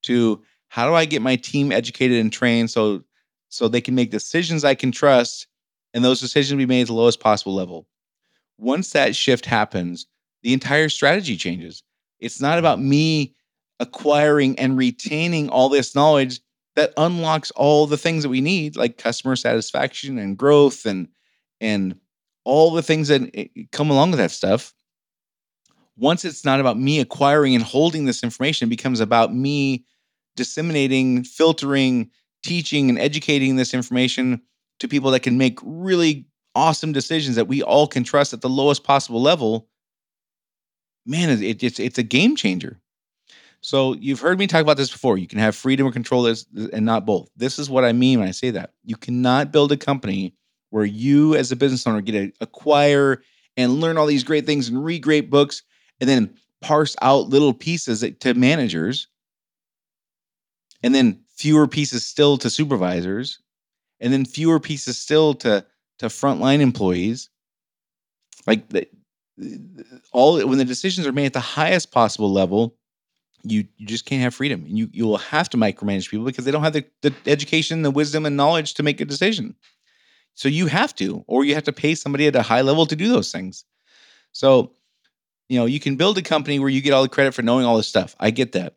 to 0.05 0.41
how 0.69 0.89
do 0.89 0.95
I 0.95 1.05
get 1.05 1.21
my 1.21 1.35
team 1.35 1.73
educated 1.73 2.19
and 2.21 2.33
trained 2.33 2.71
so 2.71 3.03
so 3.49 3.67
they 3.67 3.81
can 3.81 3.97
make 3.97 4.13
decisions 4.13 4.65
I 4.65 4.77
can 4.77 4.93
trust 4.93 5.49
and 5.93 6.05
those 6.05 6.21
decisions 6.21 6.59
be 6.59 6.65
made 6.65 6.83
at 6.83 6.87
the 6.87 6.95
lowest 6.95 7.19
possible 7.19 7.57
level. 7.57 7.89
Once 8.57 8.91
that 8.91 9.17
shift 9.17 9.45
happens, 9.45 10.07
the 10.45 10.53
entire 10.53 10.89
strategy 10.89 11.37
changes. 11.37 11.83
It's 12.21 12.41
not 12.41 12.61
about 12.61 12.81
me 12.81 13.35
acquiring 13.81 14.57
and 14.61 14.79
retaining 14.79 15.49
all 15.49 15.69
this 15.69 15.97
knowledge 15.97 16.41
that 16.77 16.93
unlocks 16.99 17.51
all 17.53 17.87
the 17.87 17.97
things 17.97 18.23
that 18.23 18.29
we 18.29 18.41
need 18.41 18.77
like 18.77 18.99
customer 18.99 19.35
satisfaction 19.35 20.19
and 20.19 20.39
growth 20.39 20.87
and 20.87 21.09
and 21.61 21.99
all 22.45 22.71
the 22.71 22.83
things 22.83 23.09
that 23.09 23.29
eh, 23.35 23.47
come 23.73 23.91
along 23.91 24.11
with 24.11 24.19
that 24.19 24.31
stuff. 24.31 24.73
Once 25.97 26.25
it's 26.25 26.45
not 26.45 26.61
about 26.61 26.79
me 26.79 27.01
acquiring 27.01 27.55
and 27.55 27.65
holding 27.65 28.05
this 28.05 28.23
information 28.23 28.67
it 28.67 28.71
becomes 28.71 29.01
about 29.01 29.35
me 29.35 29.85
disseminating 30.37 31.25
filtering 31.25 32.11
teaching 32.43 32.91
and 32.91 32.99
educating 32.99 33.57
this 33.57 33.75
information 33.75 34.41
to 34.79 34.87
people 34.87 35.11
that 35.11 35.21
can 35.21 35.39
make 35.39 35.59
really 35.63 36.27
awesome 36.55 36.93
decisions 36.93 37.37
that 37.37 37.49
we 37.49 37.63
all 37.63 37.87
can 37.87 38.05
trust 38.05 38.35
at 38.35 38.43
the 38.43 38.49
lowest 38.49 38.85
possible 38.85 39.21
level. 39.21 39.67
Man 41.07 41.31
it, 41.31 41.63
it's 41.63 41.81
it's 41.81 41.99
a 41.99 42.03
game 42.03 42.37
changer 42.37 42.81
so 43.61 43.95
you've 43.95 44.21
heard 44.21 44.39
me 44.39 44.47
talk 44.47 44.63
about 44.63 44.77
this 44.77 44.91
before. 44.91 45.19
You 45.19 45.27
can 45.27 45.39
have 45.39 45.57
freedom 45.57 45.87
or 45.87 45.93
control 45.93 46.27
and 46.27 46.87
not 46.87 47.07
both. 47.07 47.29
This 47.37 47.59
is 47.59 47.69
what 47.69 47.85
I 47.85 47.93
mean 47.93 48.21
when 48.21 48.29
I 48.29 48.33
say 48.33 48.51
that. 48.51 48.73
You 48.85 48.97
cannot 48.97 49.53
build 49.53 49.73
a 49.73 49.77
company 49.77 50.35
where 50.71 50.85
you 50.85 51.35
as 51.35 51.51
a 51.51 51.57
business 51.57 51.87
owner 51.87 52.01
get 52.01 52.13
to 52.13 52.33
acquire 52.41 53.23
and 53.57 53.81
learn 53.81 53.97
all 53.97 54.07
these 54.07 54.25
great 54.25 54.47
things 54.47 54.69
and 54.69 54.85
read 54.85 55.03
great 55.03 55.31
books 55.31 55.63
and 56.01 56.09
then 56.09 56.35
parse 56.61 56.97
out 57.03 57.29
little 57.29 57.55
pieces 57.55 58.05
to 58.21 58.35
managers 58.35 59.09
and 60.83 60.95
then 60.95 61.21
fewer 61.29 61.67
pieces 61.67 62.05
still 62.05 62.39
to 62.39 62.51
supervisors 62.51 63.41
and 64.01 64.13
then 64.13 64.25
fewer 64.25 64.61
pieces 64.61 64.99
still 64.99 65.35
to 65.35 65.65
to 65.99 66.07
frontline 66.07 66.61
employees 66.61 67.31
like 68.47 68.69
the, 68.69 68.87
all 70.13 70.47
when 70.47 70.59
the 70.59 70.65
decisions 70.65 71.07
are 71.07 71.13
made 71.13 71.27
at 71.27 71.33
the 71.33 71.41
highest 71.41 71.91
possible 71.91 72.33
level 72.33 72.77
you 73.51 73.67
you 73.77 73.87
just 73.87 74.07
can't 74.07 74.23
have 74.23 74.35
freedom 74.35 74.65
and 74.65 74.79
you 74.79 74.89
you 74.93 75.07
will 75.07 75.19
have 75.19 75.49
to 75.51 75.57
micromanage 75.57 76.11
people 76.11 76.25
because 76.25 76.45
they 76.45 76.51
don't 76.51 76.63
have 76.63 76.73
the, 76.73 76.85
the 77.03 77.15
education 77.27 77.83
the 77.83 77.91
wisdom 77.91 78.27
and 78.27 78.37
knowledge 78.37 78.75
to 78.75 78.83
make 78.83 79.01
a 79.01 79.05
decision. 79.05 79.55
So 80.35 80.49
you 80.49 80.67
have 80.67 80.95
to 80.97 81.25
or 81.27 81.45
you 81.45 81.55
have 81.55 81.65
to 81.65 81.73
pay 81.73 81.95
somebody 81.95 82.27
at 82.27 82.37
a 82.37 82.43
high 82.43 82.63
level 82.63 82.87
to 82.87 82.97
do 82.97 83.09
those 83.09 83.33
things. 83.33 83.65
So 84.33 84.73
you 85.49 85.59
know 85.59 85.67
you 85.67 85.81
can 85.81 85.97
build 85.97 86.19
a 86.19 86.23
company 86.23 86.59
where 86.59 86.69
you 86.69 86.81
get 86.81 86.93
all 86.93 87.03
the 87.03 87.09
credit 87.09 87.35
for 87.35 87.43
knowing 87.43 87.65
all 87.65 87.77
this 87.77 87.89
stuff. 87.89 88.15
I 88.21 88.31
get 88.31 88.53
that. 88.53 88.77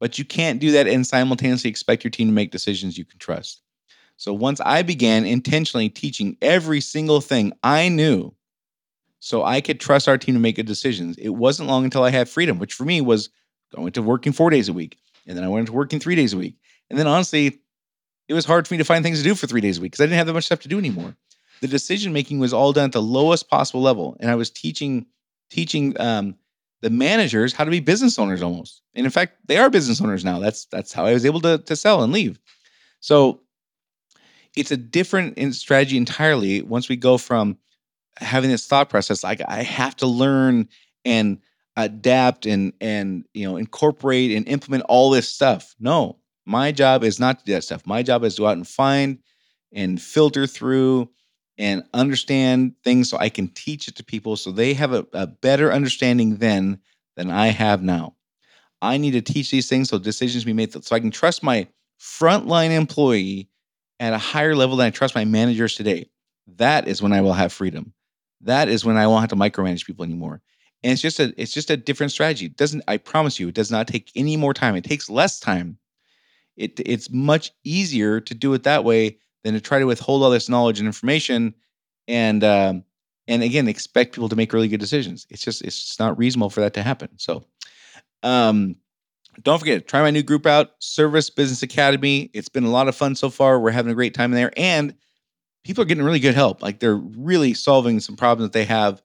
But 0.00 0.18
you 0.18 0.24
can't 0.24 0.60
do 0.60 0.72
that 0.72 0.86
and 0.86 1.06
simultaneously 1.06 1.70
expect 1.70 2.04
your 2.04 2.10
team 2.12 2.28
to 2.28 2.32
make 2.32 2.52
decisions 2.52 2.96
you 2.96 3.04
can 3.04 3.18
trust. 3.18 3.62
So 4.16 4.32
once 4.32 4.60
i 4.60 4.82
began 4.82 5.24
intentionally 5.24 5.88
teaching 5.88 6.36
every 6.42 6.80
single 6.80 7.20
thing 7.20 7.52
i 7.62 7.88
knew 7.88 8.34
so 9.20 9.44
I 9.44 9.60
could 9.60 9.80
trust 9.80 10.08
our 10.08 10.18
team 10.18 10.34
to 10.34 10.40
make 10.40 10.56
good 10.56 10.66
decisions. 10.66 11.16
It 11.18 11.30
wasn't 11.30 11.68
long 11.68 11.84
until 11.84 12.04
I 12.04 12.10
had 12.10 12.28
freedom, 12.28 12.58
which 12.58 12.74
for 12.74 12.84
me 12.84 13.00
was 13.00 13.30
going 13.74 13.92
to 13.92 14.02
working 14.02 14.32
four 14.32 14.50
days 14.50 14.68
a 14.68 14.72
week. 14.72 14.98
And 15.26 15.36
then 15.36 15.44
I 15.44 15.48
went 15.48 15.66
to 15.66 15.72
working 15.72 16.00
three 16.00 16.14
days 16.14 16.32
a 16.32 16.38
week. 16.38 16.56
And 16.90 16.98
then 16.98 17.06
honestly, 17.06 17.60
it 18.28 18.34
was 18.34 18.44
hard 18.44 18.66
for 18.66 18.74
me 18.74 18.78
to 18.78 18.84
find 18.84 19.04
things 19.04 19.18
to 19.18 19.24
do 19.24 19.34
for 19.34 19.46
three 19.46 19.60
days 19.60 19.78
a 19.78 19.80
week 19.80 19.92
because 19.92 20.02
I 20.02 20.06
didn't 20.06 20.18
have 20.18 20.26
that 20.26 20.32
much 20.34 20.46
stuff 20.46 20.60
to 20.60 20.68
do 20.68 20.78
anymore. 20.78 21.16
The 21.60 21.68
decision 21.68 22.12
making 22.12 22.38
was 22.38 22.52
all 22.52 22.72
done 22.72 22.86
at 22.86 22.92
the 22.92 23.02
lowest 23.02 23.48
possible 23.48 23.82
level. 23.82 24.16
And 24.20 24.30
I 24.30 24.34
was 24.36 24.50
teaching, 24.50 25.06
teaching 25.50 25.98
um, 26.00 26.36
the 26.82 26.90
managers 26.90 27.52
how 27.52 27.64
to 27.64 27.70
be 27.70 27.80
business 27.80 28.18
owners 28.18 28.42
almost. 28.42 28.82
And 28.94 29.04
in 29.04 29.10
fact, 29.10 29.34
they 29.46 29.56
are 29.56 29.70
business 29.70 30.00
owners 30.00 30.24
now. 30.24 30.38
That's 30.38 30.66
that's 30.66 30.92
how 30.92 31.04
I 31.04 31.12
was 31.12 31.26
able 31.26 31.40
to, 31.40 31.58
to 31.58 31.76
sell 31.76 32.02
and 32.02 32.12
leave. 32.12 32.38
So 33.00 33.40
it's 34.56 34.70
a 34.70 34.76
different 34.76 35.54
strategy 35.54 35.96
entirely 35.96 36.62
once 36.62 36.88
we 36.88 36.96
go 36.96 37.18
from 37.18 37.58
having 38.16 38.50
this 38.50 38.66
thought 38.66 38.88
process 38.88 39.22
like 39.22 39.40
I 39.46 39.62
have 39.62 39.94
to 39.96 40.06
learn 40.06 40.68
and 41.04 41.38
adapt 41.78 42.44
and 42.44 42.72
and 42.80 43.24
you 43.32 43.48
know 43.48 43.56
incorporate 43.56 44.32
and 44.32 44.46
implement 44.48 44.84
all 44.88 45.10
this 45.10 45.30
stuff. 45.30 45.74
No, 45.80 46.18
my 46.44 46.72
job 46.72 47.04
is 47.04 47.18
not 47.18 47.38
to 47.38 47.44
do 47.44 47.52
that 47.52 47.64
stuff. 47.64 47.86
My 47.86 48.02
job 48.02 48.24
is 48.24 48.34
to 48.34 48.42
go 48.42 48.48
out 48.48 48.56
and 48.56 48.68
find 48.68 49.18
and 49.72 50.00
filter 50.00 50.46
through 50.46 51.08
and 51.56 51.82
understand 51.94 52.74
things 52.84 53.08
so 53.08 53.16
I 53.18 53.28
can 53.28 53.48
teach 53.48 53.88
it 53.88 53.96
to 53.96 54.04
people 54.04 54.36
so 54.36 54.52
they 54.52 54.74
have 54.74 54.92
a, 54.92 55.06
a 55.12 55.26
better 55.26 55.72
understanding 55.72 56.36
then 56.36 56.80
than 57.16 57.30
I 57.30 57.48
have 57.48 57.82
now. 57.82 58.14
I 58.80 58.96
need 58.96 59.12
to 59.12 59.20
teach 59.20 59.50
these 59.50 59.68
things 59.68 59.88
so 59.88 59.98
decisions 59.98 60.44
be 60.44 60.52
made 60.52 60.72
so 60.72 60.94
I 60.94 61.00
can 61.00 61.10
trust 61.10 61.42
my 61.42 61.66
frontline 62.00 62.70
employee 62.70 63.48
at 64.00 64.12
a 64.12 64.18
higher 64.18 64.54
level 64.54 64.76
than 64.76 64.86
I 64.86 64.90
trust 64.90 65.14
my 65.14 65.24
managers 65.24 65.74
today. 65.74 66.08
That 66.56 66.88
is 66.88 67.02
when 67.02 67.12
I 67.12 67.20
will 67.20 67.32
have 67.32 67.52
freedom. 67.52 67.92
That 68.40 68.68
is 68.68 68.84
when 68.84 68.96
I 68.96 69.06
won't 69.06 69.20
have 69.20 69.30
to 69.30 69.36
micromanage 69.36 69.84
people 69.84 70.04
anymore. 70.04 70.40
And 70.82 70.92
it's 70.92 71.02
just 71.02 71.18
a 71.20 71.34
it's 71.40 71.52
just 71.52 71.70
a 71.70 71.76
different 71.76 72.12
strategy. 72.12 72.46
It 72.46 72.56
doesn't 72.56 72.84
I 72.88 72.98
promise 72.98 73.40
you, 73.40 73.48
it 73.48 73.54
does 73.54 73.70
not 73.70 73.88
take 73.88 74.10
any 74.14 74.36
more 74.36 74.54
time. 74.54 74.76
It 74.76 74.84
takes 74.84 75.10
less 75.10 75.40
time. 75.40 75.78
It 76.56 76.80
it's 76.84 77.10
much 77.10 77.52
easier 77.64 78.20
to 78.20 78.34
do 78.34 78.52
it 78.54 78.62
that 78.64 78.84
way 78.84 79.18
than 79.44 79.54
to 79.54 79.60
try 79.60 79.78
to 79.78 79.86
withhold 79.86 80.22
all 80.22 80.30
this 80.30 80.48
knowledge 80.48 80.78
and 80.78 80.86
information 80.86 81.54
and 82.06 82.44
um, 82.44 82.84
and 83.26 83.42
again 83.42 83.68
expect 83.68 84.14
people 84.14 84.28
to 84.28 84.36
make 84.36 84.52
really 84.52 84.68
good 84.68 84.80
decisions. 84.80 85.26
It's 85.30 85.42
just 85.42 85.62
it's 85.62 85.80
just 85.84 86.00
not 86.00 86.18
reasonable 86.18 86.50
for 86.50 86.60
that 86.60 86.74
to 86.74 86.82
happen. 86.82 87.10
So 87.16 87.44
um 88.22 88.76
don't 89.42 89.58
forget, 89.58 89.86
try 89.86 90.02
my 90.02 90.10
new 90.10 90.22
group 90.22 90.46
out, 90.46 90.72
Service 90.80 91.30
Business 91.30 91.62
Academy. 91.62 92.30
It's 92.32 92.48
been 92.48 92.64
a 92.64 92.70
lot 92.70 92.88
of 92.88 92.96
fun 92.96 93.14
so 93.14 93.30
far. 93.30 93.60
We're 93.60 93.70
having 93.70 93.92
a 93.92 93.94
great 93.94 94.14
time 94.14 94.32
there. 94.32 94.52
And 94.56 94.94
people 95.64 95.82
are 95.82 95.84
getting 95.84 96.04
really 96.04 96.18
good 96.18 96.34
help. 96.34 96.62
Like 96.62 96.80
they're 96.80 96.96
really 96.96 97.54
solving 97.54 98.00
some 98.00 98.16
problems 98.16 98.48
that 98.48 98.52
they 98.52 98.64
have. 98.64 99.02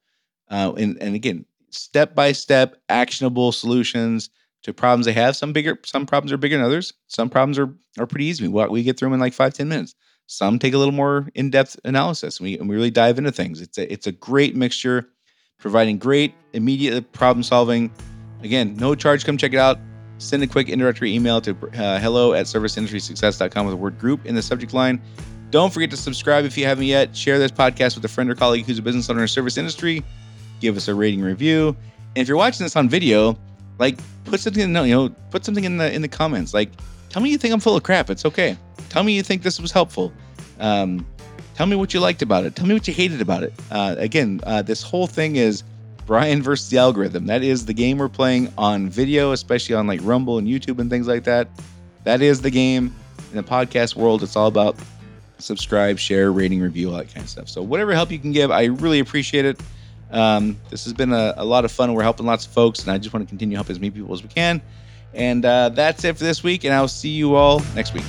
Uh, 0.49 0.73
and, 0.77 0.97
and 1.01 1.15
again, 1.15 1.45
step 1.73 2.15
by 2.15 2.31
step, 2.31 2.75
actionable 2.89 3.51
solutions 3.51 4.29
to 4.63 4.73
problems 4.73 5.05
they 5.05 5.13
have. 5.13 5.35
Some 5.35 5.53
bigger, 5.53 5.77
some 5.83 6.05
problems 6.05 6.31
are 6.31 6.37
bigger 6.37 6.57
than 6.57 6.65
others. 6.65 6.93
Some 7.07 7.29
problems 7.29 7.59
are 7.59 7.73
are 7.99 8.07
pretty 8.07 8.25
easy. 8.25 8.47
We, 8.47 8.65
we 8.67 8.83
get 8.83 8.97
through 8.97 9.07
them 9.07 9.15
in 9.15 9.19
like 9.19 9.33
five 9.33 9.53
ten 9.53 9.67
minutes. 9.67 9.95
Some 10.27 10.57
take 10.57 10.73
a 10.73 10.77
little 10.77 10.93
more 10.93 11.29
in 11.35 11.49
depth 11.49 11.77
analysis. 11.83 12.39
And 12.39 12.45
we, 12.45 12.57
and 12.57 12.69
we 12.69 12.75
really 12.75 12.91
dive 12.91 13.17
into 13.17 13.31
things. 13.31 13.59
It's 13.59 13.77
a, 13.77 13.91
it's 13.91 14.07
a 14.07 14.13
great 14.13 14.55
mixture, 14.55 15.09
providing 15.59 15.97
great 15.97 16.33
immediate 16.53 17.11
problem 17.11 17.43
solving. 17.43 17.91
Again, 18.41 18.75
no 18.75 18.95
charge. 18.95 19.25
Come 19.25 19.37
check 19.37 19.53
it 19.53 19.59
out 19.59 19.79
send 20.23 20.43
a 20.43 20.47
quick 20.47 20.69
introductory 20.69 21.13
email 21.13 21.41
to 21.41 21.51
uh, 21.51 21.99
hello 21.99 22.33
at 22.33 22.45
serviceindustrysuccess.com 22.45 23.65
with 23.65 23.73
the 23.73 23.77
word 23.77 23.99
group 23.99 24.25
in 24.25 24.35
the 24.35 24.41
subject 24.41 24.73
line. 24.73 25.01
Don't 25.49 25.71
forget 25.71 25.91
to 25.91 25.97
subscribe 25.97 26.45
if 26.45 26.57
you 26.57 26.65
haven't 26.65 26.85
yet. 26.85 27.15
Share 27.15 27.37
this 27.37 27.51
podcast 27.51 27.95
with 27.95 28.05
a 28.05 28.07
friend 28.07 28.29
or 28.29 28.35
colleague 28.35 28.65
who's 28.65 28.79
a 28.79 28.81
business 28.81 29.09
owner 29.09 29.21
in 29.21 29.27
service 29.27 29.57
industry. 29.57 30.03
Give 30.63 30.77
us 30.77 30.87
a 30.87 30.95
rating 30.95 31.19
review. 31.19 31.75
And 32.15 32.21
if 32.21 32.29
you're 32.29 32.37
watching 32.37 32.63
this 32.63 32.77
on 32.77 32.87
video, 32.87 33.37
like 33.79 33.97
put 34.23 34.39
something 34.39 34.63
in 34.63 34.71
the, 34.71 34.87
you 34.87 34.95
know, 34.95 35.09
put 35.29 35.43
something 35.43 35.65
in 35.65 35.75
the 35.75 35.93
in 35.93 36.01
the 36.01 36.07
comments. 36.07 36.53
Like 36.53 36.71
tell 37.09 37.21
me 37.21 37.29
you 37.29 37.37
think 37.37 37.53
I'm 37.53 37.59
full 37.59 37.75
of 37.75 37.83
crap. 37.83 38.09
It's 38.09 38.23
okay. 38.23 38.57
Tell 38.87 39.03
me 39.03 39.13
you 39.13 39.23
think 39.23 39.43
this 39.43 39.59
was 39.59 39.73
helpful. 39.73 40.13
Um, 40.61 41.05
tell 41.55 41.65
me 41.65 41.75
what 41.75 41.93
you 41.93 41.99
liked 41.99 42.21
about 42.21 42.45
it. 42.45 42.55
Tell 42.55 42.65
me 42.65 42.73
what 42.73 42.87
you 42.87 42.93
hated 42.93 43.19
about 43.19 43.43
it. 43.43 43.51
Uh, 43.71 43.95
again, 43.97 44.39
uh, 44.43 44.61
this 44.61 44.81
whole 44.81 45.05
thing 45.05 45.35
is 45.35 45.63
Brian 46.05 46.41
versus 46.41 46.69
the 46.69 46.77
algorithm. 46.77 47.25
That 47.25 47.43
is 47.43 47.65
the 47.65 47.73
game 47.73 47.97
we're 47.97 48.07
playing 48.07 48.53
on 48.57 48.87
video, 48.87 49.33
especially 49.33 49.75
on 49.75 49.85
like 49.85 49.99
Rumble 50.01 50.37
and 50.37 50.47
YouTube 50.47 50.79
and 50.79 50.89
things 50.89 51.09
like 51.09 51.25
that. 51.25 51.49
That 52.05 52.21
is 52.21 52.39
the 52.39 52.51
game 52.51 52.95
in 53.31 53.35
the 53.35 53.43
podcast 53.43 53.97
world. 53.97 54.23
It's 54.23 54.37
all 54.37 54.47
about 54.47 54.77
subscribe, 55.39 55.99
share, 55.99 56.31
rating, 56.31 56.61
review, 56.61 56.91
all 56.91 56.97
that 56.99 57.13
kind 57.13 57.25
of 57.25 57.29
stuff. 57.29 57.49
So 57.49 57.61
whatever 57.61 57.93
help 57.93 58.11
you 58.11 58.19
can 58.19 58.31
give, 58.31 58.49
I 58.49 58.65
really 58.65 58.99
appreciate 58.99 59.43
it. 59.43 59.59
Um, 60.13 60.59
this 60.69 60.83
has 60.83 60.93
been 60.93 61.11
a, 61.11 61.33
a, 61.37 61.45
lot 61.45 61.65
of 61.65 61.71
fun. 61.71 61.93
We're 61.93 62.03
helping 62.03 62.27
lots 62.27 62.45
of 62.45 62.51
folks, 62.53 62.81
and 62.81 62.91
I 62.91 62.99
just 62.99 63.13
want 63.13 63.25
to 63.25 63.29
continue 63.29 63.57
helping 63.57 63.71
as 63.71 63.79
many 63.79 63.91
people 63.91 64.13
as 64.13 64.21
we 64.21 64.29
can. 64.29 64.61
And 65.13 65.43
uh, 65.43 65.69
that's 65.69 66.03
it 66.03 66.17
for 66.17 66.23
this 66.23 66.43
week, 66.43 66.63
and 66.63 66.73
I'll 66.73 66.87
see 66.87 67.09
you 67.09 67.35
all 67.35 67.61
next 67.75 67.93
week. 67.93 68.05